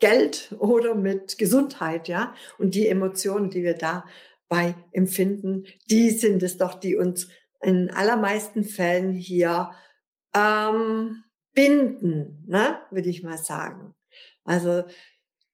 Geld 0.00 0.54
oder 0.58 0.94
mit 0.94 1.38
Gesundheit, 1.38 2.08
ja. 2.08 2.34
Und 2.58 2.74
die 2.74 2.88
Emotionen, 2.88 3.50
die 3.50 3.62
wir 3.62 3.74
dabei 3.74 4.74
empfinden, 4.92 5.64
die 5.90 6.10
sind 6.10 6.42
es 6.42 6.56
doch, 6.56 6.74
die 6.74 6.96
uns 6.96 7.28
in 7.62 7.90
allermeisten 7.90 8.64
Fällen 8.64 9.12
hier 9.12 9.70
ähm, 10.34 11.24
binden, 11.60 12.42
ne, 12.46 12.80
würde 12.90 13.10
ich 13.10 13.22
mal 13.22 13.36
sagen. 13.36 13.94
Also 14.44 14.84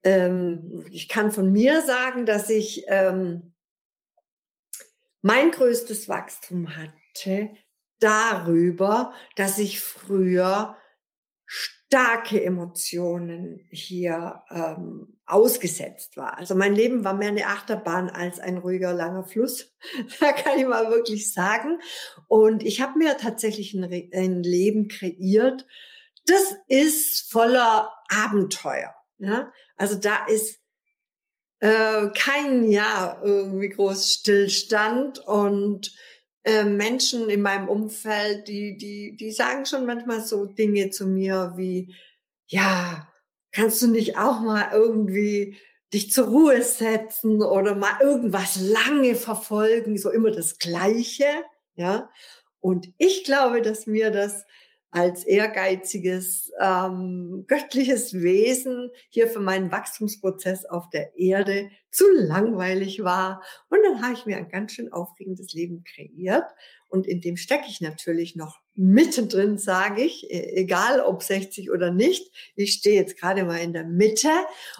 ähm, 0.05 0.85
ich 0.93 1.09
kann 1.09 1.33
von 1.33 1.51
mir 1.51 1.83
sagen, 1.83 2.27
dass 2.27 2.49
ich 2.49 2.85
ähm, 2.87 3.55
mein 5.21 5.51
größtes 5.51 6.09
Wachstum 6.09 6.77
hatte 6.77 7.51
darüber, 7.99 9.15
dass 9.35 9.59
ich 9.59 9.81
früher 9.81 10.77
starke 11.45 12.41
Emotionen 12.41 13.67
hier 13.71 14.45
ähm, 14.51 15.19
ausgesetzt 15.27 16.17
war. 16.17 16.39
Also 16.39 16.55
mein 16.55 16.77
Leben 16.77 17.03
war 17.03 17.15
mehr 17.15 17.31
eine 17.31 17.47
Achterbahn 17.47 18.11
als 18.11 18.39
ein 18.39 18.59
ruhiger, 18.59 18.93
langer 18.93 19.25
Fluss. 19.25 19.75
da 20.21 20.31
kann 20.31 20.57
ich 20.57 20.67
mal 20.67 20.89
wirklich 20.89 21.33
sagen. 21.33 21.81
Und 22.29 22.63
ich 22.63 22.81
habe 22.81 22.97
mir 22.97 23.17
tatsächlich 23.17 23.75
ein, 23.75 23.85
ein, 24.13 24.43
Leben 24.45 24.87
kreiert, 24.87 25.67
das 26.27 26.55
ist 26.69 27.31
voller 27.31 27.93
Abenteuer. 28.09 28.95
Ja? 29.19 29.53
Also 29.77 29.97
da 29.97 30.27
ist 30.27 30.61
äh, 31.61 32.09
kein 32.11 32.69
Jahr 32.71 33.23
irgendwie 33.25 33.71
groß 33.71 34.13
Stillstand 34.13 35.21
und 35.21 35.95
äh, 36.45 36.65
Menschen 36.65 37.29
in 37.29 37.43
meinem 37.43 37.69
Umfeld, 37.69 38.47
die, 38.49 38.77
die, 38.77 39.17
die 39.17 39.33
sagen 39.33 39.67
schon 39.67 39.87
manchmal 39.87 40.21
so 40.21 40.47
Dinge 40.47 40.91
zu 40.91 41.07
mir 41.07 41.55
wie, 41.57 41.95
ja, 42.47 43.09
kannst 43.53 43.83
du 43.83 43.89
nicht 43.89 44.19
auch 44.19 44.41
mal 44.41 44.69
irgendwie 44.73 45.57
dich 45.93 46.13
zur 46.13 46.27
Ruhe 46.27 46.63
setzen 46.63 47.43
oder 47.43 47.75
mal 47.75 47.99
irgendwas 48.01 48.61
lange 48.61 49.15
verfolgen, 49.15 49.97
so 49.97 50.11
immer 50.11 50.31
das 50.31 50.59
Gleiche, 50.59 51.27
ja. 51.75 52.11
Und 52.61 52.89
ich 52.99 53.25
glaube, 53.25 53.63
dass 53.63 53.87
mir 53.87 54.11
das 54.11 54.45
als 54.97 55.25
ehrgeiziges, 55.25 56.51
ähm, 56.59 57.45
göttliches 57.47 58.15
Wesen 58.15 58.91
hier 59.11 59.29
für 59.29 59.41
meinen 59.41 59.71
Wachstumsprozess 59.71 60.65
auf 60.65 60.89
der 60.89 61.19
Erde 61.19 61.69
zu 61.91 62.07
langweilig 62.15 63.05
war. 63.05 63.43
Und 63.69 63.81
dann 63.85 64.01
habe 64.01 64.15
ich 64.15 64.25
mir 64.25 64.39
ein 64.39 64.49
ganz 64.49 64.73
schön 64.73 64.91
aufregendes 64.91 65.53
Leben 65.53 65.85
kreiert. 65.85 66.51
Und 66.89 67.07
in 67.07 67.21
dem 67.21 67.37
stecke 67.37 67.67
ich 67.69 67.83
natürlich 67.83 68.37
noch 68.37 68.63
mittendrin, 68.75 69.59
sage 69.59 70.03
ich, 70.03 70.31
e-, 70.31 70.55
egal 70.55 71.01
ob 71.01 71.23
60 71.23 71.71
oder 71.71 71.91
nicht. 71.91 72.33
Ich 72.55 72.73
stehe 72.73 72.99
jetzt 72.99 73.21
gerade 73.21 73.45
mal 73.45 73.59
in 73.59 73.75
der 73.75 73.85
Mitte 73.85 74.31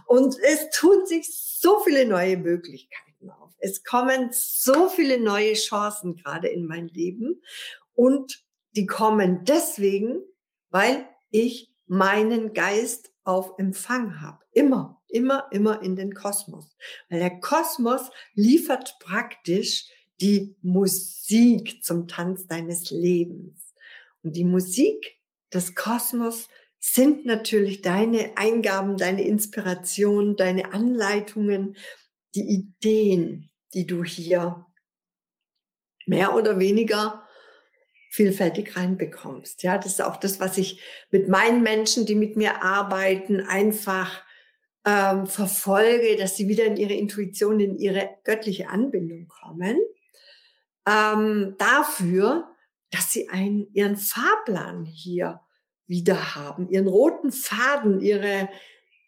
und 0.07 0.35
es 0.41 0.71
tun 0.71 1.05
sich 1.05 1.27
so 1.31 1.81
viele 1.81 2.07
neue 2.07 2.39
Möglichkeiten 2.39 3.29
auf. 3.29 3.53
Es 3.59 3.85
kommen 3.85 4.31
so 4.33 4.89
viele 4.89 5.21
neue 5.21 5.53
Chancen 5.53 6.17
gerade 6.17 6.49
in 6.49 6.65
mein 6.65 6.89
Leben. 6.89 7.43
Und 7.93 8.46
die 8.77 8.87
kommen 8.87 9.45
deswegen, 9.45 10.21
weil 10.71 11.09
ich 11.31 11.73
meinen 11.87 12.53
Geist 12.53 13.11
auf 13.25 13.59
Empfang 13.59 14.21
habe. 14.21 14.45
Immer, 14.53 15.03
immer, 15.09 15.49
immer 15.51 15.83
in 15.83 15.97
den 15.97 16.15
Kosmos. 16.15 16.77
Weil 17.09 17.21
der 17.21 17.41
Kosmos 17.41 18.11
liefert 18.35 18.97
praktisch 19.01 19.87
die 20.21 20.57
Musik 20.63 21.83
zum 21.83 22.07
Tanz 22.07 22.47
deines 22.47 22.91
Lebens. 22.91 23.75
Und 24.23 24.37
die 24.37 24.45
Musik 24.45 25.19
des 25.53 25.75
Kosmos 25.75 26.49
sind 26.79 27.27
natürlich 27.27 27.83
deine 27.83 28.37
Eingaben, 28.37 28.97
deine 28.97 29.23
Inspiration, 29.23 30.37
deine 30.37 30.73
Anleitungen, 30.73 31.77
die 32.35 32.49
Ideen, 32.49 33.51
die 33.75 33.87
du 33.87 34.05
hier 34.05 34.67
mehr 36.07 36.35
oder 36.35 36.59
weniger 36.59 37.26
vielfältig 38.17 38.77
reinbekommst. 38.77 39.63
Ja, 39.63 39.77
das 39.77 39.93
ist 39.93 40.03
auch 40.03 40.17
das, 40.17 40.41
was 40.41 40.57
ich 40.57 40.81
mit 41.11 41.29
meinen 41.29 41.63
Menschen, 41.63 42.07
die 42.07 42.15
mit 42.15 42.35
mir 42.35 42.63
arbeiten, 42.63 43.43
einfach 43.43 44.25
ähm, 44.87 45.27
verfolge, 45.27 46.17
dass 46.17 46.35
sie 46.35 46.49
wieder 46.49 46.65
in 46.65 46.79
ihre 46.79 46.95
Intuition, 46.95 47.61
in 47.61 47.77
ihre 47.77 48.09
göttliche 48.25 48.71
Anbindung 48.71 49.29
kommen. 49.29 49.77
Ähm, 50.89 51.57
dafür, 51.59 52.49
dass 52.91 53.13
sie 53.13 53.29
einen, 53.29 53.71
ihren 53.75 53.99
Fahrplan 53.99 54.87
hier 54.87 55.41
wieder 55.87 56.35
haben, 56.35 56.71
ihren 56.71 56.89
roten 56.89 57.33
Faden, 57.33 58.01
ihre, 58.01 58.49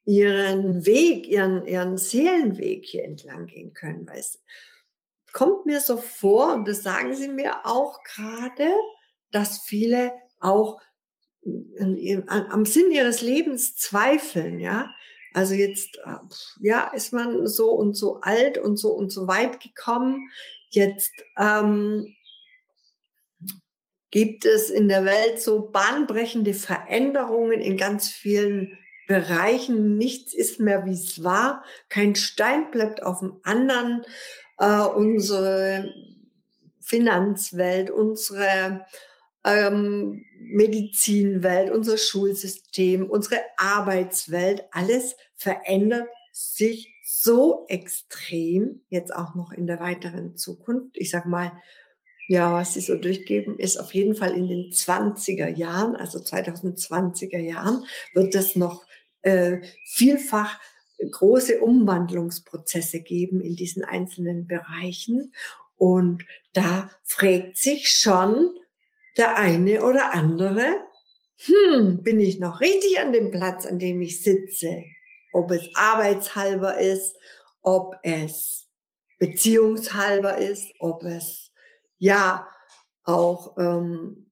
ihren 0.04 0.84
Weg, 0.84 1.26
ihren, 1.28 1.66
ihren 1.66 1.96
Seelenweg 1.96 2.84
hier 2.84 3.04
entlang 3.04 3.46
gehen 3.46 3.72
können. 3.72 4.06
Weil 4.06 4.18
es 4.18 4.42
kommt 5.32 5.64
mir 5.64 5.80
so 5.80 5.96
vor, 5.96 6.52
und 6.52 6.68
das 6.68 6.82
sagen 6.82 7.14
sie 7.14 7.28
mir 7.28 7.64
auch 7.64 8.02
gerade, 8.02 8.70
dass 9.30 9.60
viele 9.60 10.12
auch 10.40 10.80
am 12.28 12.66
Sinn 12.66 12.90
ihres 12.90 13.22
Lebens 13.22 13.76
zweifeln, 13.76 14.58
ja. 14.60 14.90
Also 15.34 15.54
jetzt, 15.54 15.98
äh, 16.04 16.16
ja, 16.60 16.88
ist 16.88 17.12
man 17.12 17.46
so 17.46 17.70
und 17.70 17.94
so 17.94 18.20
alt 18.22 18.58
und 18.58 18.76
so 18.76 18.90
und 18.90 19.10
so 19.10 19.28
weit 19.28 19.60
gekommen. 19.60 20.30
Jetzt 20.70 21.12
ähm, 21.38 22.14
gibt 24.10 24.44
es 24.44 24.70
in 24.70 24.88
der 24.88 25.04
Welt 25.04 25.40
so 25.40 25.68
bahnbrechende 25.70 26.54
Veränderungen 26.54 27.60
in 27.60 27.76
ganz 27.76 28.08
vielen 28.08 28.78
Bereichen. 29.06 29.96
Nichts 29.96 30.34
ist 30.34 30.60
mehr, 30.60 30.84
wie 30.86 30.92
es 30.92 31.22
war. 31.22 31.64
Kein 31.88 32.14
Stein 32.14 32.70
bleibt 32.70 33.02
auf 33.02 33.20
dem 33.20 33.40
anderen. 33.42 34.04
Äh, 34.58 34.80
unsere 34.80 35.92
Finanzwelt, 36.80 37.90
unsere 37.90 38.86
ähm, 39.48 40.24
Medizinwelt, 40.38 41.70
unser 41.70 41.96
Schulsystem, 41.96 43.08
unsere 43.08 43.40
Arbeitswelt, 43.56 44.64
alles 44.72 45.16
verändert 45.36 46.08
sich 46.32 46.94
so 47.04 47.64
extrem, 47.68 48.82
jetzt 48.90 49.14
auch 49.14 49.34
noch 49.34 49.52
in 49.52 49.66
der 49.66 49.80
weiteren 49.80 50.36
Zukunft. 50.36 50.96
Ich 50.96 51.10
sag 51.10 51.26
mal, 51.26 51.52
ja, 52.28 52.52
was 52.52 52.74
sie 52.74 52.80
so 52.80 52.96
durchgeben, 52.96 53.58
ist 53.58 53.78
auf 53.78 53.94
jeden 53.94 54.14
Fall 54.14 54.34
in 54.34 54.48
den 54.48 54.70
20er 54.70 55.48
Jahren, 55.48 55.96
also 55.96 56.18
2020er 56.18 57.38
Jahren, 57.38 57.84
wird 58.12 58.34
es 58.34 58.54
noch 58.54 58.84
äh, 59.22 59.58
vielfach 59.86 60.60
große 61.10 61.60
Umwandlungsprozesse 61.60 63.00
geben 63.00 63.40
in 63.40 63.56
diesen 63.56 63.84
einzelnen 63.84 64.46
Bereichen. 64.46 65.32
Und 65.76 66.24
da 66.52 66.90
fragt 67.04 67.56
sich 67.56 67.88
schon, 67.88 68.57
der 69.18 69.36
eine 69.36 69.82
oder 69.84 70.14
andere, 70.14 70.64
hm, 71.36 72.02
bin 72.02 72.20
ich 72.20 72.38
noch 72.40 72.60
richtig 72.60 72.98
an 73.00 73.12
dem 73.12 73.30
Platz, 73.30 73.66
an 73.66 73.78
dem 73.78 74.00
ich 74.00 74.22
sitze? 74.22 74.84
Ob 75.32 75.50
es 75.50 75.68
arbeitshalber 75.74 76.78
ist, 76.78 77.16
ob 77.62 77.96
es 78.02 78.68
beziehungshalber 79.18 80.38
ist, 80.38 80.72
ob 80.78 81.02
es 81.04 81.50
ja 81.98 82.48
auch 83.04 83.56
ähm, 83.58 84.30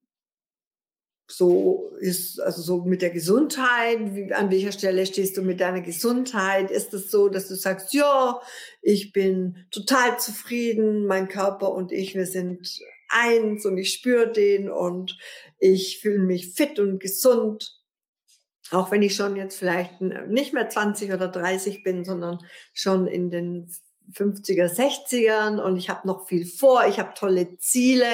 so 1.29 1.91
ist, 1.99 2.39
also 2.39 2.61
so 2.61 2.85
mit 2.85 3.01
der 3.01 3.09
Gesundheit, 3.09 4.15
wie, 4.15 4.33
an 4.33 4.49
welcher 4.49 4.71
Stelle 4.71 5.05
stehst 5.05 5.35
du 5.35 5.41
mit 5.41 5.59
deiner 5.59 5.81
Gesundheit? 5.81 6.71
Ist 6.71 6.93
es 6.93 7.11
so, 7.11 7.27
dass 7.27 7.49
du 7.49 7.55
sagst, 7.55 7.93
ja, 7.93 8.39
ich 8.81 9.11
bin 9.11 9.67
total 9.71 10.19
zufrieden, 10.19 11.05
mein 11.05 11.27
Körper 11.27 11.73
und 11.73 11.91
ich, 11.91 12.15
wir 12.15 12.25
sind 12.25 12.79
eins 13.09 13.65
und 13.65 13.77
ich 13.77 13.93
spüre 13.93 14.31
den 14.31 14.69
und 14.69 15.17
ich 15.59 15.99
fühle 15.99 16.19
mich 16.19 16.53
fit 16.53 16.79
und 16.79 16.99
gesund. 16.99 17.73
auch 18.71 18.91
wenn 18.91 19.01
ich 19.01 19.15
schon 19.15 19.35
jetzt 19.37 19.57
vielleicht 19.57 20.01
nicht 20.01 20.53
mehr 20.53 20.69
20 20.69 21.13
oder 21.13 21.29
30 21.29 21.83
bin, 21.83 22.03
sondern 22.03 22.39
schon 22.73 23.07
in 23.07 23.29
den 23.29 23.71
50er, 24.13 24.67
60ern 24.67 25.61
und 25.61 25.77
ich 25.77 25.89
habe 25.89 26.07
noch 26.07 26.27
viel 26.27 26.45
vor, 26.45 26.85
ich 26.87 26.99
habe 26.99 27.13
tolle 27.13 27.57
Ziele 27.57 28.07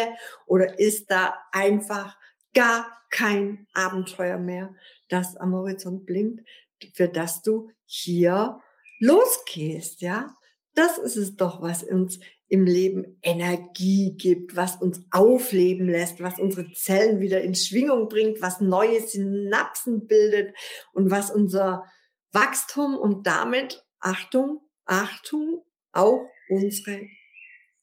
oder 0.46 0.80
ist 0.80 1.10
da 1.12 1.36
einfach 1.52 2.18
gar 2.54 2.86
kein 3.10 3.68
Abenteuer 3.74 4.38
mehr, 4.38 4.76
das 5.10 5.38
am 5.38 5.54
Horizont 5.54 6.06
blinkt, 6.06 6.48
für 6.94 7.08
das 7.08 7.42
du 7.42 7.70
hier 7.86 8.60
losgehst, 9.00 10.02
ja? 10.02 10.36
Das 10.76 10.98
ist 10.98 11.18
es 11.18 11.36
doch, 11.36 11.62
was 11.62 11.84
uns 11.84 12.20
im 12.54 12.66
Leben 12.68 13.18
Energie 13.24 14.16
gibt, 14.16 14.56
was 14.56 14.76
uns 14.76 15.04
aufleben 15.10 15.90
lässt, 15.90 16.22
was 16.22 16.38
unsere 16.38 16.72
Zellen 16.72 17.20
wieder 17.20 17.42
in 17.42 17.56
Schwingung 17.56 18.10
bringt, 18.10 18.44
was 18.44 18.62
neue 18.62 19.02
Synapsen 19.02 20.06
bildet 20.06 20.56
und 20.92 21.10
was 21.10 21.32
unser 21.32 21.84
Wachstum 22.32 22.96
und 22.96 23.26
damit, 23.26 23.84
Achtung, 24.00 24.60
Achtung, 24.86 25.64
auch 25.94 26.28
unsere, 26.48 27.02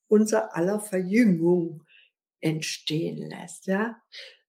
unser 0.07 0.55
aller 0.55 0.79
Verjüngung 0.79 1.83
entstehen 2.39 3.29
lässt, 3.29 3.67
ja. 3.67 4.01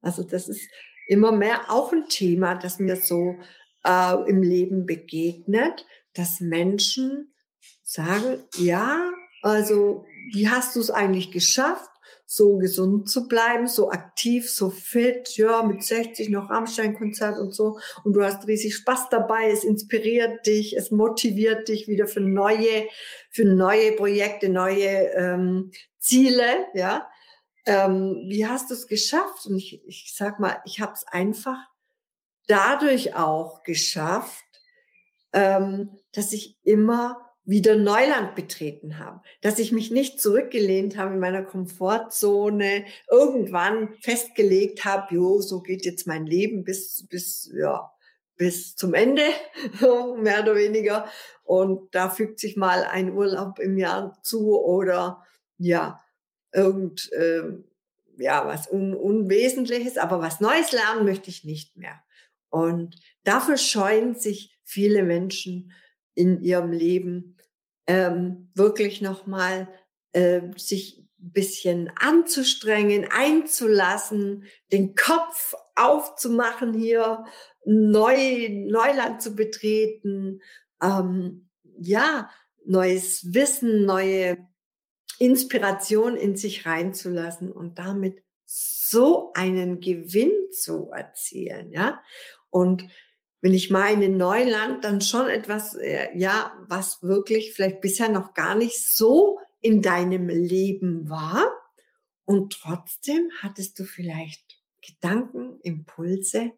Also 0.02 0.22
das 0.22 0.48
ist 0.48 0.70
immer 1.08 1.32
mehr 1.32 1.72
auch 1.72 1.92
ein 1.94 2.06
Thema, 2.10 2.54
das 2.54 2.78
mir 2.78 2.96
so 2.96 3.38
äh, 3.84 4.30
im 4.30 4.44
Leben 4.44 4.86
begegnet, 4.86 5.88
dass 6.14 6.42
Menschen 6.42 7.34
sagen, 7.82 8.44
ja, 8.60 9.12
also 9.42 10.06
wie 10.34 10.50
hast 10.50 10.76
du 10.76 10.80
es 10.80 10.92
eigentlich 10.92 11.32
geschafft, 11.32 11.90
so 12.34 12.58
gesund 12.58 13.10
zu 13.10 13.28
bleiben, 13.28 13.68
so 13.68 13.92
aktiv, 13.92 14.50
so 14.50 14.70
fit, 14.70 15.36
ja, 15.36 15.64
mit 15.64 15.84
60 15.84 16.30
noch 16.30 16.50
Rammstein-Konzert 16.50 17.38
und 17.38 17.54
so. 17.54 17.78
Und 18.06 18.14
du 18.14 18.24
hast 18.24 18.48
riesig 18.48 18.76
Spaß 18.76 19.10
dabei, 19.10 19.52
es 19.52 19.66
inspiriert 19.66 20.46
dich, 20.46 20.78
es 20.78 20.92
motiviert 20.92 21.68
dich 21.68 21.90
wieder 21.90 22.08
für 22.08 22.22
neue, 22.22 22.88
für 23.30 23.44
neue 23.44 23.92
Projekte, 23.98 24.48
neue 24.48 25.12
ähm, 25.14 25.72
Ziele, 26.00 26.68
ja. 26.74 27.10
Ähm, 27.66 28.24
wie 28.30 28.48
hast 28.48 28.70
du 28.70 28.76
es 28.76 28.88
geschafft? 28.88 29.46
Und 29.46 29.58
ich, 29.58 29.86
ich 29.86 30.14
sag 30.16 30.40
mal, 30.40 30.62
ich 30.64 30.80
habe 30.80 30.94
es 30.94 31.06
einfach 31.06 31.58
dadurch 32.48 33.14
auch 33.14 33.64
geschafft, 33.64 34.46
ähm, 35.34 36.00
dass 36.14 36.32
ich 36.32 36.58
immer 36.64 37.31
wieder 37.44 37.76
Neuland 37.76 38.36
betreten 38.36 39.00
habe, 39.00 39.22
dass 39.42 39.60
ich 39.60 39.72
mich 39.72 39.90
nicht 39.90 40.22
zurückgelehnt 40.22 40.98
habe 40.98 41.16
in 41.16 41.20
meiner 41.20 41.44
Komfortzone, 41.44 42.86
irgendwann 43.10 43.96
festgelegt 44.02 44.86
habe, 44.86 45.16
jo, 45.16 45.42
so 45.42 45.62
geht 45.62 45.86
jetzt 45.86 46.06
mein 46.06 46.26
Leben 46.26 46.64
bis, 46.64 47.08
bis, 47.10 47.52
ja, 47.56 47.92
bis 48.38 48.76
zum 48.76 48.94
Ende, 48.94 49.24
mehr 50.18 50.42
oder 50.44 50.56
weniger. 50.56 51.08
Und 51.44 51.94
da 51.94 52.10
fügt 52.10 52.40
sich 52.40 52.58
mal 52.58 52.84
ein 52.84 53.12
Urlaub 53.12 53.60
im 53.60 53.78
Jahr 53.78 54.20
zu 54.24 54.60
oder, 54.60 55.24
ja, 55.58 56.02
irgend, 56.54 57.12
äh, 57.12 57.44
ja, 58.18 58.46
was 58.46 58.72
un 58.72 58.94
Unwesentliches, 58.94 59.98
aber 59.98 60.22
was 60.22 60.42
Neues 60.42 60.72
lernen 60.72 61.06
möchte 61.06 61.30
ich 61.30 61.44
nicht 61.44 61.76
mehr. 61.76 62.02
Und 62.50 62.96
dafür 63.24 63.58
scheuen 63.58 64.16
sich 64.16 64.60
viele 64.64 65.04
Menschen 65.04 65.72
in 66.22 66.42
ihrem 66.42 66.72
Leben 66.72 67.36
ähm, 67.88 68.52
wirklich 68.54 69.02
nochmal 69.02 69.68
äh, 70.12 70.42
sich 70.56 71.00
ein 71.20 71.32
bisschen 71.32 71.92
anzustrengen, 71.96 73.08
einzulassen, 73.10 74.46
den 74.72 74.94
Kopf 74.94 75.56
aufzumachen 75.76 76.74
hier, 76.74 77.26
neu, 77.66 78.50
Neuland 78.50 79.22
zu 79.22 79.36
betreten, 79.36 80.42
ähm, 80.82 81.50
ja, 81.80 82.30
neues 82.66 83.34
Wissen, 83.34 83.86
neue 83.86 84.38
Inspiration 85.18 86.18
in 86.18 86.36
sich 86.36 86.68
reinzulassen 86.68 87.52
und 87.52 87.80
damit 87.80 88.24
so 88.46 89.32
einen 89.34 89.80
Gewinn 89.80 90.32
zu 90.52 90.92
erzielen, 90.92 91.72
ja. 91.72 92.04
Und 92.52 92.84
wenn 93.42 93.54
ich 93.54 93.72
meine 93.72 94.08
Neuland, 94.08 94.84
dann 94.84 95.02
schon 95.02 95.28
etwas, 95.28 95.74
äh, 95.76 96.16
ja, 96.16 96.54
was 96.68 97.02
wirklich 97.02 97.54
vielleicht 97.54 97.82
bisher 97.82 98.10
noch 98.10 98.34
gar 98.34 98.56
nicht 98.56 98.88
so 98.88 99.40
in 99.60 99.82
deinem 99.82 100.30
Leben 100.30 101.10
war. 101.10 101.52
Und 102.26 102.54
trotzdem 102.54 103.30
hattest 103.42 103.78
du 103.80 103.84
vielleicht 103.84 104.62
Gedanken, 104.86 105.60
Impulse, 105.62 106.52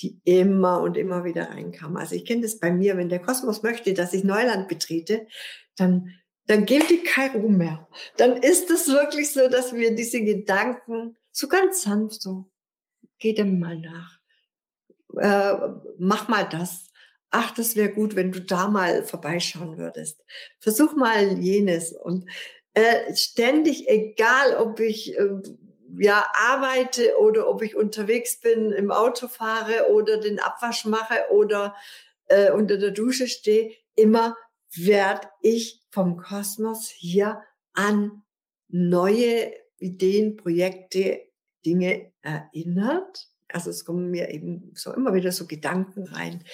die 0.00 0.20
immer 0.24 0.80
und 0.80 0.96
immer 0.96 1.24
wieder 1.24 1.50
reinkamen. 1.50 1.96
Also 1.96 2.14
ich 2.14 2.24
kenne 2.24 2.42
das 2.42 2.58
bei 2.58 2.72
mir, 2.72 2.96
wenn 2.96 3.08
der 3.08 3.20
Kosmos 3.20 3.62
möchte, 3.62 3.94
dass 3.94 4.12
ich 4.12 4.24
Neuland 4.24 4.68
betrete, 4.68 5.26
dann, 5.76 6.14
dann 6.46 6.66
gilt 6.66 6.90
die 6.90 7.02
kein 7.02 7.30
Ruhm 7.32 7.58
mehr. 7.58 7.88
Dann 8.16 8.36
ist 8.36 8.70
es 8.70 8.88
wirklich 8.88 9.32
so, 9.32 9.48
dass 9.48 9.74
wir 9.74 9.94
diese 9.94 10.22
Gedanken 10.22 11.16
so 11.32 11.48
ganz 11.48 11.82
sanft 11.82 12.20
so, 12.20 12.50
geh 13.18 13.32
dem 13.34 13.58
mal 13.58 13.78
nach 13.78 14.19
äh, 15.18 15.54
mach 15.98 16.28
mal 16.28 16.48
das. 16.48 16.86
Ach, 17.30 17.52
das 17.52 17.76
wäre 17.76 17.92
gut, 17.92 18.16
wenn 18.16 18.32
du 18.32 18.40
da 18.40 18.68
mal 18.68 19.04
vorbeischauen 19.04 19.78
würdest. 19.78 20.24
Versuch 20.58 20.94
mal 20.94 21.38
jenes 21.38 21.92
und 21.92 22.28
äh, 22.74 23.14
ständig, 23.14 23.88
egal 23.88 24.56
ob 24.56 24.80
ich 24.80 25.16
äh, 25.16 25.28
ja 25.98 26.24
arbeite 26.34 27.18
oder 27.18 27.48
ob 27.48 27.62
ich 27.62 27.76
unterwegs 27.76 28.40
bin, 28.40 28.72
im 28.72 28.90
Auto 28.90 29.28
fahre 29.28 29.90
oder 29.90 30.18
den 30.18 30.40
Abwasch 30.40 30.84
mache 30.84 31.26
oder 31.30 31.74
äh, 32.26 32.50
unter 32.52 32.78
der 32.78 32.90
Dusche 32.90 33.28
stehe, 33.28 33.72
immer 33.94 34.36
werde 34.74 35.28
ich 35.42 35.82
vom 35.90 36.16
Kosmos 36.16 36.88
hier 36.88 37.42
an 37.72 38.22
neue 38.68 39.52
Ideen, 39.78 40.36
Projekte, 40.36 41.20
Dinge 41.64 42.12
erinnert 42.22 43.29
also 43.52 43.70
es 43.70 43.84
kommen 43.84 44.10
mir 44.10 44.30
eben 44.30 44.72
so 44.74 44.92
immer 44.92 45.14
wieder 45.14 45.32
so 45.32 45.46
Gedanken 45.46 46.04
rein, 46.04 46.44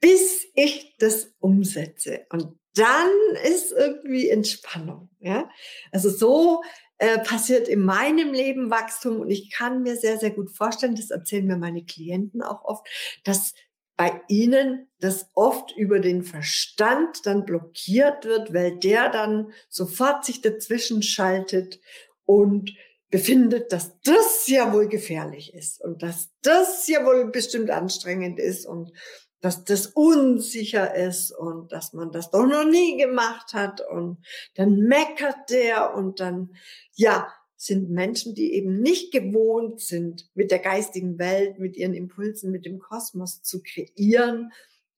bis 0.00 0.46
ich 0.54 0.96
das 0.98 1.32
umsetze. 1.38 2.26
Und 2.30 2.58
dann 2.74 3.10
ist 3.44 3.72
irgendwie 3.72 4.28
Entspannung. 4.28 5.10
Ja? 5.18 5.48
Also 5.92 6.08
so 6.10 6.62
äh, 6.98 7.18
passiert 7.18 7.68
in 7.68 7.80
meinem 7.80 8.32
Leben 8.32 8.70
Wachstum 8.70 9.20
und 9.20 9.30
ich 9.30 9.50
kann 9.50 9.82
mir 9.82 9.96
sehr, 9.96 10.18
sehr 10.18 10.30
gut 10.30 10.50
vorstellen, 10.50 10.94
das 10.94 11.10
erzählen 11.10 11.46
mir 11.46 11.56
meine 11.56 11.84
Klienten 11.84 12.42
auch 12.42 12.64
oft, 12.64 12.86
dass 13.24 13.54
bei 13.96 14.20
ihnen 14.28 14.88
das 14.98 15.30
oft 15.34 15.76
über 15.76 15.98
den 15.98 16.22
Verstand 16.22 17.26
dann 17.26 17.44
blockiert 17.44 18.24
wird, 18.24 18.54
weil 18.54 18.78
der 18.78 19.10
dann 19.10 19.52
sofort 19.68 20.24
sich 20.24 20.40
dazwischen 20.40 21.02
schaltet 21.02 21.80
und 22.24 22.70
befindet, 23.10 23.72
dass 23.72 24.00
das 24.02 24.46
ja 24.46 24.72
wohl 24.72 24.88
gefährlich 24.88 25.52
ist 25.52 25.82
und 25.82 26.02
dass 26.02 26.30
das 26.42 26.86
ja 26.86 27.04
wohl 27.04 27.30
bestimmt 27.30 27.70
anstrengend 27.70 28.38
ist 28.38 28.66
und 28.66 28.92
dass 29.40 29.64
das 29.64 29.86
unsicher 29.86 30.94
ist 30.94 31.32
und 31.32 31.72
dass 31.72 31.92
man 31.92 32.12
das 32.12 32.30
doch 32.30 32.46
noch 32.46 32.64
nie 32.64 32.98
gemacht 32.98 33.52
hat 33.54 33.80
und 33.80 34.18
dann 34.54 34.76
meckert 34.80 35.50
der 35.50 35.94
und 35.94 36.20
dann, 36.20 36.54
ja, 36.94 37.28
sind 37.56 37.90
Menschen, 37.90 38.34
die 38.34 38.54
eben 38.54 38.80
nicht 38.80 39.12
gewohnt 39.12 39.80
sind, 39.80 40.30
mit 40.34 40.50
der 40.50 40.60
geistigen 40.60 41.18
Welt, 41.18 41.58
mit 41.58 41.76
ihren 41.76 41.94
Impulsen, 41.94 42.50
mit 42.50 42.64
dem 42.64 42.78
Kosmos 42.78 43.42
zu 43.42 43.62
kreieren 43.62 44.52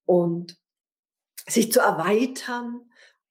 und 0.04 0.56
sich 1.48 1.72
zu 1.72 1.80
erweitern 1.80 2.82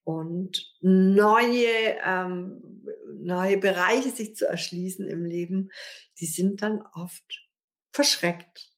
und 0.03 0.75
neue, 0.81 1.97
ähm, 2.05 2.83
neue 3.19 3.57
Bereiche 3.57 4.09
sich 4.09 4.35
zu 4.35 4.47
erschließen 4.47 5.07
im 5.07 5.25
Leben, 5.25 5.71
die 6.19 6.25
sind 6.25 6.61
dann 6.61 6.81
oft 6.93 7.47
verschreckt 7.91 8.71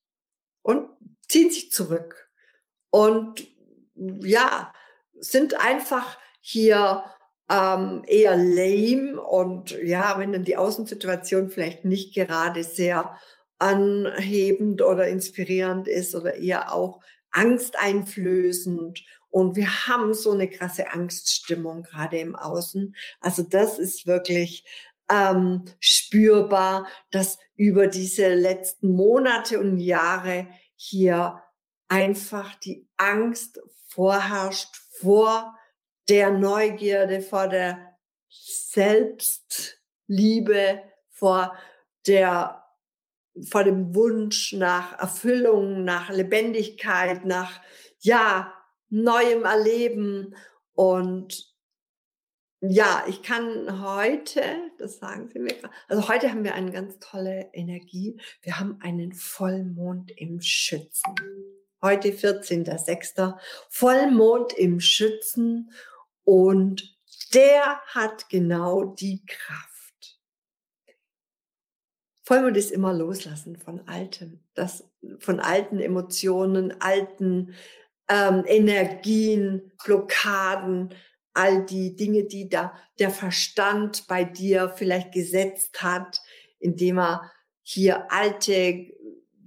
und 0.61 0.89
ziehen 1.27 1.49
sich 1.49 1.71
zurück 1.71 2.29
und 2.89 3.47
ja, 3.95 4.73
sind 5.13 5.59
einfach 5.59 6.17
hier 6.41 7.03
ähm, 7.49 8.03
eher 8.07 8.35
lame 8.35 9.21
und 9.21 9.71
ja, 9.83 10.17
wenn 10.17 10.33
dann 10.33 10.43
die 10.43 10.57
Außensituation 10.57 11.49
vielleicht 11.49 11.85
nicht 11.85 12.13
gerade 12.13 12.63
sehr 12.63 13.17
anhebend 13.59 14.81
oder 14.81 15.07
inspirierend 15.07 15.87
ist 15.87 16.15
oder 16.15 16.35
eher 16.35 16.73
auch 16.73 17.01
angsteinflößend 17.31 19.03
und 19.33 19.55
wir 19.55 19.87
haben 19.87 20.13
so 20.13 20.31
eine 20.31 20.47
krasse 20.47 20.93
Angststimmung 20.93 21.81
gerade 21.81 22.19
im 22.19 22.35
Außen. 22.35 22.95
Also 23.19 23.41
das 23.41 23.79
ist 23.79 24.05
wirklich 24.05 24.63
ähm, 25.09 25.65
spürbar, 25.79 26.87
dass 27.09 27.39
über 27.55 27.87
diese 27.87 28.31
letzten 28.35 28.91
Monate 28.91 29.59
und 29.59 29.79
Jahre 29.79 30.47
hier 30.75 31.41
einfach 31.87 32.53
die 32.59 32.87
Angst 32.97 33.59
vorherrscht 33.87 34.75
vor 34.99 35.57
der 36.09 36.29
Neugierde, 36.29 37.21
vor 37.21 37.47
der 37.47 37.97
Selbstliebe, 38.29 39.73
vor 41.09 41.57
der 42.05 42.59
vor 43.49 43.63
dem 43.63 43.95
Wunsch 43.95 44.53
nach 44.53 44.99
Erfüllung, 44.99 45.83
nach 45.83 46.11
Lebendigkeit, 46.11 47.25
nach, 47.25 47.59
ja, 47.97 48.53
neuem 48.93 49.43
Erleben. 49.43 50.35
Und 50.73 51.53
ja, 52.61 53.03
ich 53.07 53.23
kann 53.23 53.81
heute, 53.81 54.41
das 54.77 54.99
sagen 54.99 55.27
Sie 55.27 55.39
mir, 55.39 55.55
also 55.87 56.07
heute 56.07 56.29
haben 56.29 56.43
wir 56.43 56.53
eine 56.53 56.71
ganz 56.71 56.99
tolle 56.99 57.49
Energie. 57.53 58.19
Wir 58.41 58.59
haben 58.59 58.79
einen 58.81 59.13
Vollmond 59.13 60.11
im 60.11 60.39
Schützen. 60.41 61.15
Heute 61.81 62.09
14.06. 62.09 63.37
Vollmond 63.69 64.53
im 64.53 64.79
Schützen 64.79 65.71
und 66.23 66.95
der 67.33 67.81
hat 67.87 68.29
genau 68.29 68.85
die 68.85 69.25
Kraft 69.25 69.73
Vollmond 72.25 72.55
ist 72.55 72.71
immer 72.71 72.93
loslassen 72.93 73.57
von 73.57 73.85
Altem, 73.87 74.39
das, 74.53 74.89
von 75.19 75.41
alten 75.41 75.79
Emotionen, 75.79 76.79
alten 76.81 77.53
ähm, 78.09 78.43
Energien, 78.45 79.71
Blockaden, 79.83 80.93
all 81.33 81.65
die 81.65 81.95
Dinge, 81.95 82.25
die 82.25 82.49
da 82.49 82.73
der 82.99 83.09
Verstand 83.09 84.07
bei 84.07 84.23
dir 84.23 84.73
vielleicht 84.75 85.11
gesetzt 85.11 85.81
hat, 85.81 86.21
indem 86.59 86.99
er 86.99 87.31
hier 87.63 88.11
alte 88.11 88.91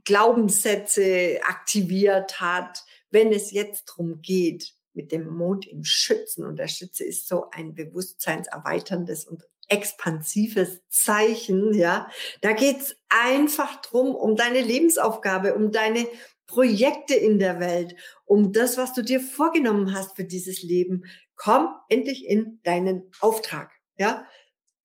Glaubenssätze 0.05 1.40
aktiviert 1.42 2.40
hat. 2.40 2.85
Wenn 3.11 3.33
es 3.33 3.53
jetzt 3.53 3.85
drum 3.85 4.21
geht, 4.21 4.73
mit 4.95 5.12
dem 5.12 5.29
Mond 5.29 5.66
im 5.66 5.85
Schützen, 5.85 6.45
und 6.45 6.57
der 6.57 6.69
Schütze 6.69 7.05
ist 7.05 7.29
so 7.29 7.51
ein 7.51 7.75
bewusstseinserweiterndes 7.75 9.27
und 9.27 9.45
expansives 9.69 10.81
Zeichen, 10.88 11.75
ja. 11.75 12.09
Da 12.40 12.53
geht's 12.53 12.97
einfach 13.09 13.81
drum, 13.83 14.14
um 14.14 14.37
deine 14.37 14.61
Lebensaufgabe, 14.61 15.55
um 15.55 15.71
deine 15.71 16.07
Projekte 16.47 17.15
in 17.15 17.39
der 17.39 17.61
Welt, 17.61 17.97
um 18.25 18.53
das, 18.53 18.77
was 18.77 18.93
du 18.93 19.03
dir 19.03 19.21
vorgenommen 19.21 19.95
hast 19.95 20.17
für 20.17 20.25
dieses 20.25 20.63
Leben. 20.63 21.05
Komm 21.35 21.69
endlich 21.89 22.27
in 22.27 22.61
deinen 22.63 23.11
Auftrag, 23.21 23.73
ja. 23.97 24.27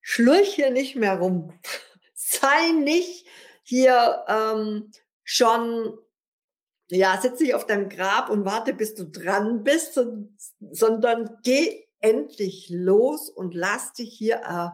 Schlurch 0.00 0.54
hier 0.54 0.70
nicht 0.70 0.96
mehr 0.96 1.18
rum. 1.18 1.52
Sei 2.14 2.72
nicht 2.72 3.26
hier 3.62 4.24
ähm, 4.28 4.90
schon 5.22 5.98
ja, 6.94 7.18
sitz 7.20 7.40
nicht 7.40 7.54
auf 7.54 7.66
deinem 7.66 7.88
Grab 7.88 8.28
und 8.28 8.44
warte, 8.44 8.74
bis 8.74 8.94
du 8.94 9.04
dran 9.04 9.64
bist, 9.64 9.98
sondern 10.60 11.38
geh 11.42 11.84
endlich 12.00 12.68
los 12.68 13.30
und 13.30 13.54
lass 13.54 13.94
dich 13.94 14.12
hier 14.12 14.42
äh, 14.44 14.68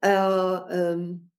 äh, 0.00 0.10
ähm, 0.10 1.30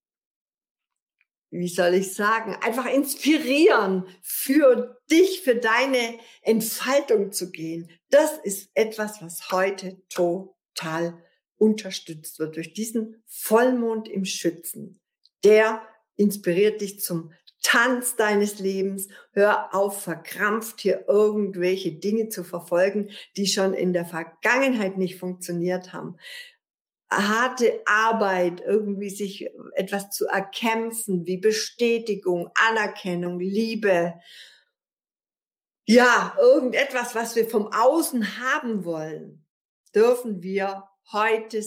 wie 1.60 1.68
soll 1.68 1.94
ich 1.96 2.14
sagen, 2.14 2.56
einfach 2.62 2.86
inspirieren, 2.86 4.06
für 4.22 5.02
dich, 5.10 5.42
für 5.42 5.56
deine 5.56 6.20
Entfaltung 6.42 7.32
zu 7.32 7.52
gehen. 7.52 7.90
Das 8.10 8.38
ist 8.44 8.70
etwas, 8.74 9.22
was 9.22 9.52
heute 9.52 10.02
total 10.10 11.22
unterstützt 11.58 12.40
wird 12.40 12.56
durch 12.56 12.74
diesen 12.74 13.24
Vollmond 13.26 14.08
im 14.08 14.26
Schützen. 14.26 15.00
Der 15.44 15.82
inspiriert 16.16 16.82
dich 16.82 17.02
zum 17.02 17.32
Tanz 17.62 18.16
deines 18.16 18.60
Lebens. 18.60 19.08
Hör 19.32 19.74
auf, 19.74 20.04
verkrampft 20.04 20.82
hier 20.82 21.06
irgendwelche 21.08 21.94
Dinge 21.94 22.30
zu 22.30 22.44
verfolgen, 22.44 23.10
die 23.38 23.48
schon 23.48 23.74
in 23.74 23.92
der 23.92 24.06
Vergangenheit 24.06 24.98
nicht 24.98 25.18
funktioniert 25.18 25.92
haben. 25.92 26.18
Harte 27.16 27.82
Arbeit, 27.86 28.62
irgendwie 28.62 29.10
sich 29.10 29.50
etwas 29.74 30.10
zu 30.12 30.28
erkämpfen, 30.28 31.26
wie 31.26 31.38
Bestätigung, 31.38 32.50
Anerkennung, 32.56 33.40
Liebe. 33.40 34.16
Ja, 35.86 36.36
irgendetwas, 36.40 37.16
was 37.16 37.36
wir 37.36 37.48
vom 37.48 37.72
Außen 37.72 38.40
haben 38.40 38.86
wollen, 38.86 39.46
dürfen 39.94 40.42
wir 40.42 40.84
heute 41.12 41.62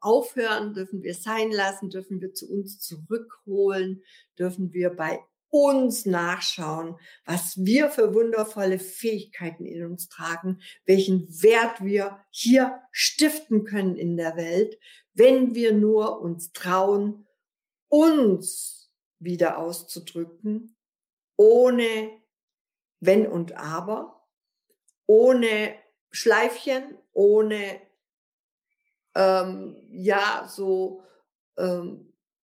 aufhören, 0.00 0.74
dürfen 0.74 1.02
wir 1.02 1.14
sein 1.14 1.50
lassen, 1.50 1.88
dürfen 1.88 2.20
wir 2.20 2.34
zu 2.34 2.50
uns 2.50 2.78
zurückholen, 2.80 4.02
dürfen 4.38 4.72
wir 4.72 4.90
bei 4.90 5.20
uns 5.54 6.04
nachschauen, 6.04 6.98
was 7.24 7.64
wir 7.64 7.88
für 7.88 8.12
wundervolle 8.12 8.80
Fähigkeiten 8.80 9.64
in 9.64 9.86
uns 9.86 10.08
tragen, 10.08 10.60
welchen 10.84 11.28
Wert 11.44 11.80
wir 11.84 12.18
hier 12.30 12.82
stiften 12.90 13.62
können 13.62 13.94
in 13.94 14.16
der 14.16 14.34
Welt, 14.34 14.76
wenn 15.12 15.54
wir 15.54 15.72
nur 15.72 16.20
uns 16.20 16.52
trauen, 16.52 17.28
uns 17.86 18.90
wieder 19.20 19.58
auszudrücken, 19.58 20.76
ohne 21.36 22.10
wenn 22.98 23.24
und 23.28 23.56
aber, 23.56 24.26
ohne 25.06 25.76
Schleifchen, 26.10 26.98
ohne 27.12 27.80
ähm, 29.14 29.76
ja 29.92 30.48
so 30.48 31.04
ähm, 31.56 32.03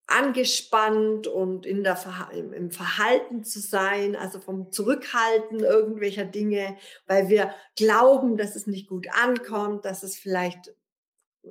angespannt 0.07 1.27
und 1.27 1.67
in 1.67 1.83
der 1.83 1.99
im 2.33 2.71
Verhalten 2.71 3.43
zu 3.43 3.59
sein, 3.59 4.15
also 4.15 4.41
vom 4.41 4.71
Zurückhalten 4.71 5.61
irgendwelcher 5.61 6.25
Dinge, 6.25 6.77
weil 7.07 7.29
wir 7.29 7.53
glauben, 7.75 8.37
dass 8.37 8.55
es 8.55 8.67
nicht 8.67 8.89
gut 8.89 9.09
ankommt, 9.13 9.85
dass 9.85 10.05
es 10.05 10.17
vielleicht 10.17 10.69
äh, 11.43 11.49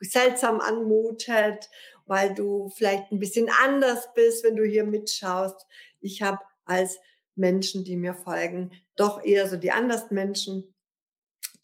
seltsam 0.00 0.60
anmutet, 0.60 1.70
weil 2.06 2.34
du 2.34 2.68
vielleicht 2.68 3.10
ein 3.10 3.18
bisschen 3.18 3.48
anders 3.62 4.12
bist, 4.14 4.44
wenn 4.44 4.56
du 4.56 4.64
hier 4.64 4.84
mitschaust. 4.84 5.66
Ich 6.00 6.20
habe 6.20 6.40
als 6.66 6.98
Menschen, 7.36 7.84
die 7.84 7.96
mir 7.96 8.14
folgen, 8.14 8.70
doch 8.96 9.24
eher 9.24 9.48
so 9.48 9.56
die 9.56 9.72
anders 9.72 10.10
Menschen, 10.10 10.74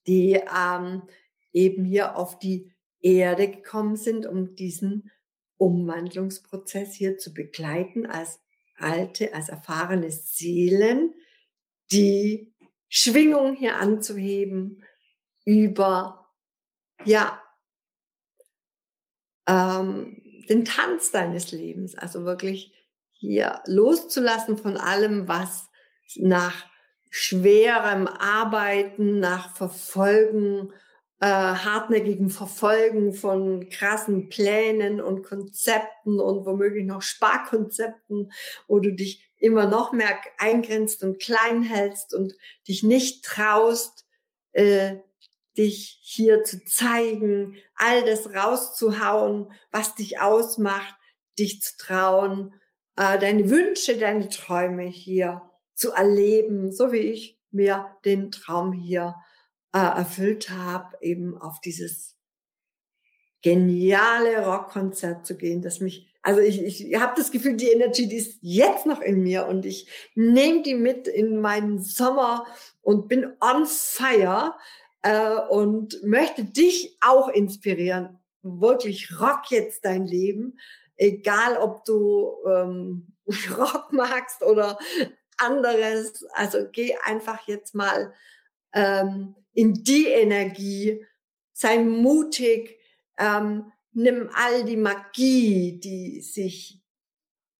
die 0.06 0.40
ähm, 0.56 1.02
eben 1.52 1.84
hier 1.84 2.16
auf 2.16 2.38
die 2.38 2.72
Erde 3.00 3.48
gekommen 3.48 3.96
sind, 3.96 4.26
um 4.26 4.54
diesen 4.54 5.10
Umwandlungsprozess 5.60 6.94
hier 6.94 7.18
zu 7.18 7.34
begleiten 7.34 8.06
als 8.06 8.40
alte, 8.76 9.34
als 9.34 9.50
erfahrene 9.50 10.10
Seelen, 10.10 11.14
die 11.92 12.54
Schwingung 12.88 13.54
hier 13.54 13.76
anzuheben 13.76 14.82
über, 15.44 16.26
ja, 17.04 17.42
ähm, 19.46 20.22
den 20.48 20.64
Tanz 20.64 21.10
deines 21.10 21.52
Lebens, 21.52 21.94
also 21.94 22.24
wirklich 22.24 22.72
hier 23.12 23.60
loszulassen 23.66 24.56
von 24.56 24.78
allem, 24.78 25.28
was 25.28 25.68
nach 26.16 26.64
schwerem 27.10 28.06
Arbeiten, 28.08 29.20
nach 29.20 29.54
Verfolgen 29.54 30.72
äh, 31.20 31.26
hartnäckigen 31.26 32.30
Verfolgen 32.30 33.12
von 33.12 33.68
krassen 33.68 34.28
Plänen 34.30 35.00
und 35.00 35.22
Konzepten 35.22 36.18
und 36.18 36.46
womöglich 36.46 36.86
noch 36.86 37.02
Sparkonzepten, 37.02 38.32
wo 38.66 38.80
du 38.80 38.92
dich 38.92 39.30
immer 39.36 39.66
noch 39.66 39.92
mehr 39.92 40.18
eingrenzt 40.38 41.02
und 41.02 41.20
klein 41.20 41.62
hältst 41.62 42.14
und 42.14 42.34
dich 42.68 42.82
nicht 42.82 43.24
traust, 43.24 44.06
äh, 44.52 44.96
dich 45.58 45.98
hier 46.02 46.42
zu 46.42 46.64
zeigen, 46.64 47.56
all 47.74 48.04
das 48.04 48.34
rauszuhauen, 48.34 49.52
was 49.70 49.94
dich 49.94 50.20
ausmacht, 50.20 50.94
dich 51.38 51.60
zu 51.60 51.76
trauen, 51.76 52.54
äh, 52.96 53.18
deine 53.18 53.50
Wünsche, 53.50 53.98
deine 53.98 54.28
Träume 54.28 54.84
hier 54.84 55.42
zu 55.74 55.92
erleben, 55.92 56.72
so 56.72 56.92
wie 56.92 56.98
ich 56.98 57.38
mir 57.50 57.94
den 58.04 58.30
Traum 58.30 58.72
hier 58.72 59.16
äh, 59.72 59.78
erfüllt 59.78 60.50
habe, 60.50 60.96
eben 61.00 61.36
auf 61.36 61.60
dieses 61.60 62.16
geniale 63.42 64.44
Rockkonzert 64.44 65.26
zu 65.26 65.36
gehen, 65.36 65.62
das 65.62 65.80
mich, 65.80 66.12
also 66.22 66.40
ich, 66.40 66.62
ich 66.62 67.00
habe 67.00 67.14
das 67.16 67.30
Gefühl, 67.30 67.56
die 67.56 67.70
Energy, 67.70 68.06
die 68.06 68.16
ist 68.16 68.38
jetzt 68.42 68.84
noch 68.84 69.00
in 69.00 69.22
mir 69.22 69.46
und 69.46 69.64
ich 69.64 69.88
nehme 70.14 70.62
die 70.62 70.74
mit 70.74 71.08
in 71.08 71.40
meinen 71.40 71.80
Sommer 71.80 72.46
und 72.82 73.08
bin 73.08 73.32
on 73.40 73.64
fire 73.66 74.54
äh, 75.02 75.36
und 75.48 76.02
möchte 76.02 76.44
dich 76.44 76.98
auch 77.00 77.28
inspirieren. 77.28 78.18
Wirklich 78.42 79.18
rock 79.18 79.50
jetzt 79.50 79.84
dein 79.84 80.06
Leben, 80.06 80.58
egal 80.96 81.56
ob 81.56 81.84
du 81.84 82.34
ähm, 82.46 83.14
Rock 83.56 83.92
magst 83.92 84.42
oder 84.42 84.78
anderes. 85.38 86.26
Also 86.32 86.66
geh 86.70 86.94
einfach 87.04 87.46
jetzt 87.46 87.74
mal 87.74 88.12
ähm, 88.74 89.34
in 89.60 89.84
die 89.84 90.06
Energie, 90.06 91.04
sei 91.52 91.84
mutig, 91.84 92.78
ähm, 93.18 93.70
nimm 93.92 94.30
all 94.32 94.64
die 94.64 94.78
Magie, 94.78 95.78
die 95.78 96.22
sich 96.22 96.80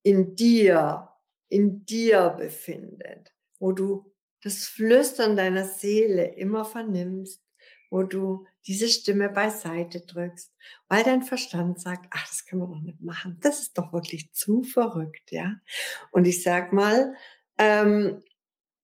in 0.03 0.35
dir, 0.35 1.11
in 1.51 1.85
dir 1.85 2.31
befindet, 2.31 3.35
wo 3.59 3.73
du 3.73 4.11
das 4.43 4.65
Flüstern 4.65 5.37
deiner 5.37 5.67
Seele 5.67 6.25
immer 6.37 6.65
vernimmst, 6.65 7.45
wo 7.91 8.03
du 8.03 8.47
diese 8.67 8.89
Stimme 8.89 9.29
beiseite 9.29 10.01
drückst, 10.01 10.55
weil 10.89 11.05
dein 11.05 11.23
Verstand 11.23 11.83
sagt, 11.83 12.07
ach, 12.13 12.27
das 12.27 12.47
können 12.47 12.63
wir 12.63 12.69
doch 12.69 12.81
nicht 12.81 13.03
machen. 13.03 13.37
Das 13.43 13.61
ist 13.61 13.77
doch 13.77 13.93
wirklich 13.93 14.33
zu 14.33 14.63
verrückt, 14.63 15.33
ja. 15.33 15.57
Und 16.13 16.27
ich 16.27 16.43
sag 16.43 16.73
mal, 16.73 17.15
ähm, 17.59 18.23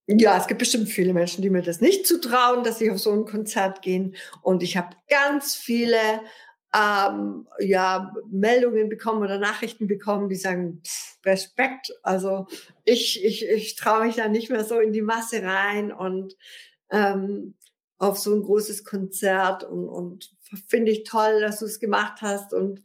ja, 0.07 0.37
es 0.37 0.47
gibt 0.47 0.59
bestimmt 0.59 0.87
viele 0.87 1.13
Menschen, 1.13 1.41
die 1.41 1.49
mir 1.49 1.61
das 1.61 1.81
nicht 1.81 2.07
zutrauen, 2.07 2.63
dass 2.63 2.79
sie 2.79 2.89
auf 2.89 2.99
so 2.99 3.11
ein 3.11 3.25
Konzert 3.25 3.81
gehen. 3.81 4.15
Und 4.41 4.63
ich 4.63 4.77
habe 4.77 4.95
ganz 5.09 5.55
viele 5.55 5.97
ähm, 6.73 7.47
ja, 7.59 8.13
Meldungen 8.29 8.87
bekommen 8.89 9.21
oder 9.21 9.37
Nachrichten 9.37 9.87
bekommen, 9.87 10.29
die 10.29 10.35
sagen, 10.35 10.81
pff, 10.85 11.17
Respekt, 11.25 11.93
also 12.03 12.47
ich, 12.85 13.23
ich, 13.23 13.47
ich 13.47 13.75
traue 13.75 14.05
mich 14.05 14.15
da 14.15 14.27
nicht 14.27 14.49
mehr 14.49 14.63
so 14.63 14.79
in 14.79 14.93
die 14.93 15.01
Masse 15.01 15.43
rein 15.43 15.91
und 15.91 16.35
ähm, 16.89 17.55
auf 17.97 18.17
so 18.17 18.33
ein 18.33 18.43
großes 18.43 18.85
Konzert 18.85 19.63
und, 19.63 19.89
und 19.89 20.35
finde 20.67 20.91
ich 20.91 21.03
toll, 21.03 21.41
dass 21.41 21.59
du 21.59 21.65
es 21.65 21.79
gemacht 21.79 22.21
hast 22.21 22.53
und 22.53 22.81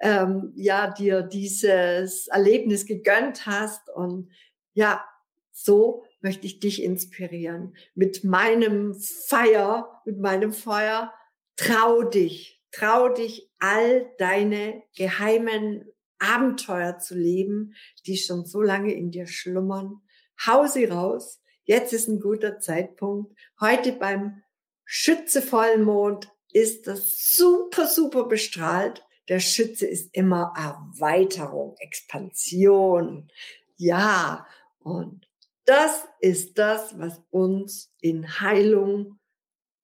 ähm, 0.00 0.52
ja, 0.54 0.90
dir 0.90 1.22
dieses 1.22 2.28
Erlebnis 2.28 2.86
gegönnt 2.86 3.46
hast 3.46 3.88
und 3.90 4.30
ja, 4.72 5.04
so 5.52 6.04
möchte 6.20 6.46
ich 6.46 6.60
dich 6.60 6.82
inspirieren. 6.82 7.74
Mit 7.94 8.24
meinem 8.24 8.94
Feier, 8.94 10.02
mit 10.04 10.18
meinem 10.18 10.52
Feuer, 10.52 11.12
trau 11.56 12.02
dich, 12.02 12.62
trau 12.72 13.08
dich, 13.08 13.50
all 13.58 14.10
deine 14.18 14.82
geheimen 14.96 15.84
Abenteuer 16.18 16.98
zu 16.98 17.14
leben, 17.16 17.74
die 18.06 18.16
schon 18.16 18.44
so 18.44 18.60
lange 18.60 18.92
in 18.92 19.10
dir 19.10 19.26
schlummern. 19.26 20.02
Hau 20.46 20.66
sie 20.66 20.84
raus. 20.84 21.40
Jetzt 21.64 21.92
ist 21.92 22.08
ein 22.08 22.20
guter 22.20 22.58
Zeitpunkt. 22.58 23.34
Heute 23.60 23.92
beim 23.92 24.42
Schütze-Vollmond 24.84 26.30
ist 26.52 26.86
das 26.86 27.32
super, 27.34 27.86
super 27.86 28.24
bestrahlt. 28.24 29.04
Der 29.28 29.38
Schütze 29.38 29.86
ist 29.86 30.10
immer 30.12 30.52
Erweiterung, 30.56 31.76
Expansion. 31.78 33.28
Ja, 33.76 34.46
und 34.80 35.29
das 35.70 36.04
ist 36.18 36.58
das, 36.58 36.98
was 36.98 37.22
uns 37.30 37.94
in 38.00 38.40
Heilung 38.40 39.20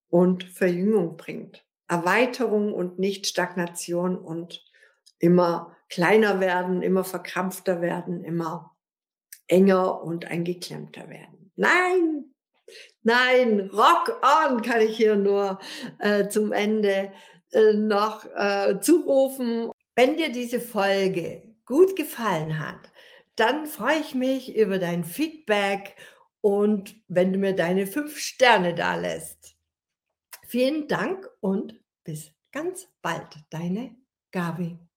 und 0.09 0.43
Verjüngung 0.43 1.17
bringt. 1.17 1.65
Erweiterung 1.87 2.75
und 2.75 2.99
nicht 2.99 3.29
Stagnation 3.29 4.19
und 4.19 4.65
immer 5.21 5.77
kleiner 5.89 6.41
werden, 6.41 6.83
immer 6.83 7.05
verkrampfter 7.05 7.81
werden, 7.83 8.25
immer 8.25 8.77
enger 9.47 10.03
und 10.03 10.25
eingeklemmter 10.25 11.09
werden. 11.09 11.53
Nein, 11.55 12.35
nein, 13.05 13.71
rock 13.73 14.21
on 14.23 14.63
kann 14.63 14.81
ich 14.81 14.97
hier 14.97 15.15
nur 15.15 15.61
äh, 16.01 16.27
zum 16.27 16.51
Ende 16.51 17.13
äh, 17.53 17.75
noch 17.75 18.25
äh, 18.35 18.81
zurufen. 18.81 19.71
Wenn 19.95 20.17
dir 20.17 20.33
diese 20.33 20.59
Folge 20.59 21.55
gut 21.65 21.95
gefallen 21.95 22.59
hat, 22.59 22.91
dann 23.37 23.67
freue 23.67 24.01
ich 24.01 24.15
mich 24.15 24.57
über 24.57 24.79
dein 24.79 25.05
Feedback 25.05 25.97
und 26.41 26.97
wenn 27.09 27.33
du 27.33 27.39
mir 27.39 27.55
deine 27.55 27.87
fünf 27.87 28.19
Sterne 28.19 28.75
da 28.75 28.97
lässt. 28.97 29.57
Vielen 30.47 30.89
Dank 30.89 31.29
und 31.41 31.81
bis 32.05 32.33
ganz 32.53 32.89
bald, 33.03 33.37
deine 33.51 33.97
Gabi. 34.31 34.79